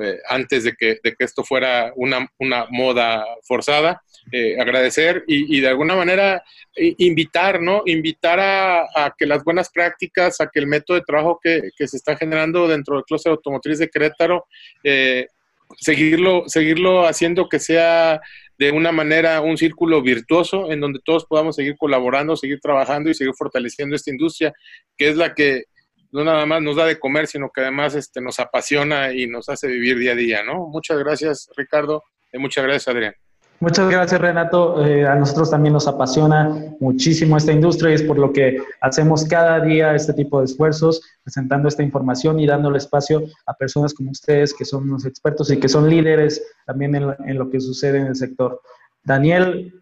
[0.00, 4.02] eh, antes de que, de que, esto fuera una, una moda forzada.
[4.30, 6.42] Eh, agradecer y, de alguna manera
[6.76, 7.82] invitar, ¿no?
[7.86, 11.96] Invitar a, que las buenas prácticas, a que el método de trabajo que, que se
[11.96, 14.44] está generando dentro del clúster automotriz de Querétaro,
[14.84, 15.28] eh,
[15.76, 18.20] seguirlo, seguirlo haciendo que sea
[18.58, 23.14] de una manera un círculo virtuoso en donde todos podamos seguir colaborando, seguir trabajando y
[23.14, 24.52] seguir fortaleciendo esta industria,
[24.96, 25.64] que es la que
[26.12, 29.48] no nada más nos da de comer, sino que además este, nos apasiona y nos
[29.48, 30.66] hace vivir día a día, ¿no?
[30.66, 32.02] Muchas gracias, Ricardo,
[32.32, 33.14] y muchas gracias, Adrián.
[33.60, 34.86] Muchas gracias, Renato.
[34.86, 39.24] Eh, a nosotros también nos apasiona muchísimo esta industria y es por lo que hacemos
[39.24, 44.12] cada día este tipo de esfuerzos, presentando esta información y dándole espacio a personas como
[44.12, 48.06] ustedes que son unos expertos y que son líderes también en, lo que sucede en
[48.06, 48.60] el sector.
[49.02, 49.74] Daniel,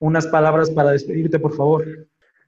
[0.00, 1.84] unas palabras para despedirte, por favor.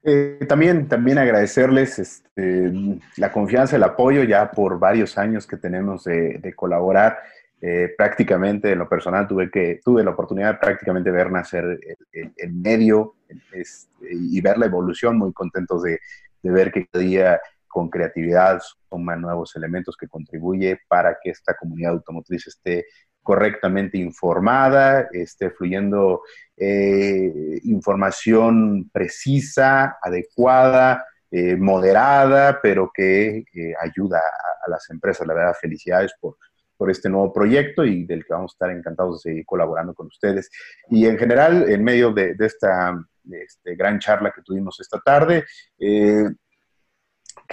[0.05, 6.03] Eh, también, también agradecerles este, la confianza, el apoyo ya por varios años que tenemos
[6.03, 7.19] de, colaborar.
[7.61, 11.79] Eh, prácticamente en lo personal tuve que tuve la oportunidad de prácticamente ver nacer
[12.11, 13.15] el, medio
[13.53, 16.01] este, y ver la evolución, muy contentos de,
[16.41, 21.93] ver que cada día con creatividad suman nuevos elementos que contribuye para que esta comunidad
[21.93, 22.85] automotriz esté
[23.23, 26.21] correctamente informada, esté fluyendo
[26.57, 33.43] eh, información precisa, adecuada, eh, moderada, pero que
[33.81, 35.25] ayuda a, las empresas.
[35.25, 36.37] La verdad, felicidades por,
[36.77, 40.07] por este nuevo proyecto y del que vamos a estar encantados de seguir colaborando con
[40.07, 40.49] ustedes.
[40.89, 42.93] Y en general, en medio de, esta
[43.31, 45.45] este, gran charla que tuvimos esta tarde,
[45.79, 46.25] eh,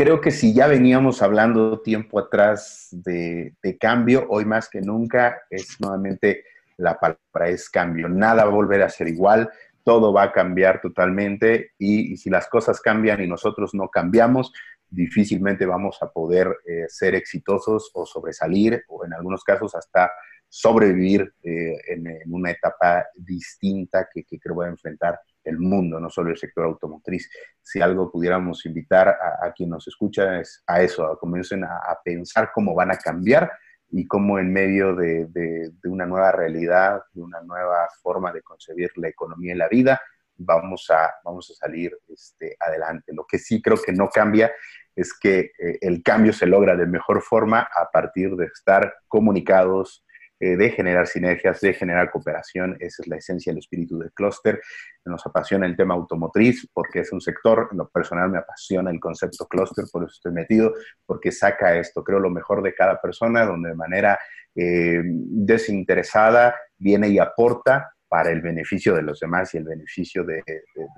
[0.01, 5.79] creo que si ya veníamos hablando tiempo atrás de, cambio, hoy más que nunca es
[5.79, 6.43] nuevamente
[6.79, 8.09] la palabra es cambio.
[8.09, 9.51] Nada va a volver a ser igual,
[9.85, 14.55] todo va a cambiar totalmente y, si las cosas cambian y nosotros no cambiamos,
[14.89, 20.11] difícilmente vamos a poder eh, ser exitosos o sobresalir o en algunos casos hasta
[20.49, 26.31] sobrevivir eh, en, una etapa distinta que, creo va a enfrentar el mundo, no solo
[26.31, 27.31] el sector automotriz.
[27.63, 32.51] Si algo pudiéramos invitar a, quien nos escucha es a eso, a comiencen a, pensar
[32.55, 33.51] cómo van a cambiar
[33.91, 38.91] y cómo en medio de, de, una nueva realidad, de una nueva forma de concebir
[38.97, 40.01] la economía y la vida,
[40.37, 43.13] vamos a, vamos a salir este, adelante.
[43.15, 44.51] Lo que sí creo que no cambia
[44.97, 50.05] es que eh, el cambio se logra de mejor forma a partir de estar comunicados,
[50.41, 52.75] eh, de generar sinergias, de generar cooperación.
[52.81, 54.61] Esa es la esencia del espíritu del clúster.
[55.05, 58.99] Nos apasiona el tema automotriz porque es un sector, en lo personal me apasiona el
[58.99, 60.73] concepto clúster, por eso estoy metido,
[61.05, 64.19] porque saca esto, creo, lo mejor de cada persona, donde de manera
[64.55, 70.43] eh, desinteresada viene y aporta para el beneficio de los demás y el beneficio de,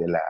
[0.06, 0.22] la,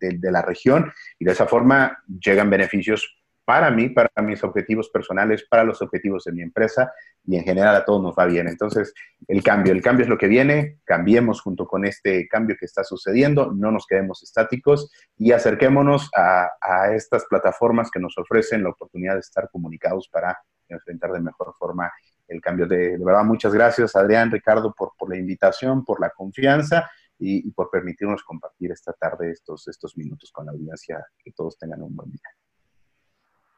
[0.00, 0.90] de, la, región.
[1.18, 3.19] Y de esa forma llegan beneficios
[3.50, 6.92] para mí, para mis objetivos personales, para los objetivos de mi empresa
[7.26, 8.46] y en general a todos nos va bien.
[8.46, 8.94] Entonces,
[9.26, 12.84] el cambio, el cambio es lo que viene, cambiemos junto con este cambio que está
[12.84, 14.88] sucediendo, no nos quedemos estáticos
[15.18, 20.38] y acerquémonos a, a estas plataformas que nos ofrecen la oportunidad de estar comunicados para
[20.68, 21.90] enfrentar de mejor forma
[22.28, 22.68] el cambio.
[22.68, 26.88] De, de verdad, muchas gracias, Adrián, Ricardo, por, por la invitación, por la confianza
[27.18, 31.04] y, por permitirnos compartir esta tarde estos, estos minutos con la audiencia.
[31.18, 32.39] Que todos tengan un buen día.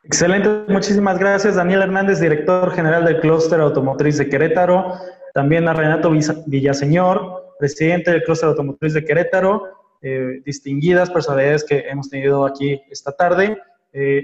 [0.05, 1.55] Excelente, muchísimas gracias.
[1.55, 4.95] Daniel Hernández, director general del Clúster Automotriz de Querétaro.
[5.35, 6.11] También a Renato
[6.47, 9.65] Villaseñor, presidente del Clúster Automotriz de Querétaro.
[10.03, 13.57] Eh, distinguidas personalidades que hemos tenido aquí esta tarde.
[13.93, 14.23] Eh,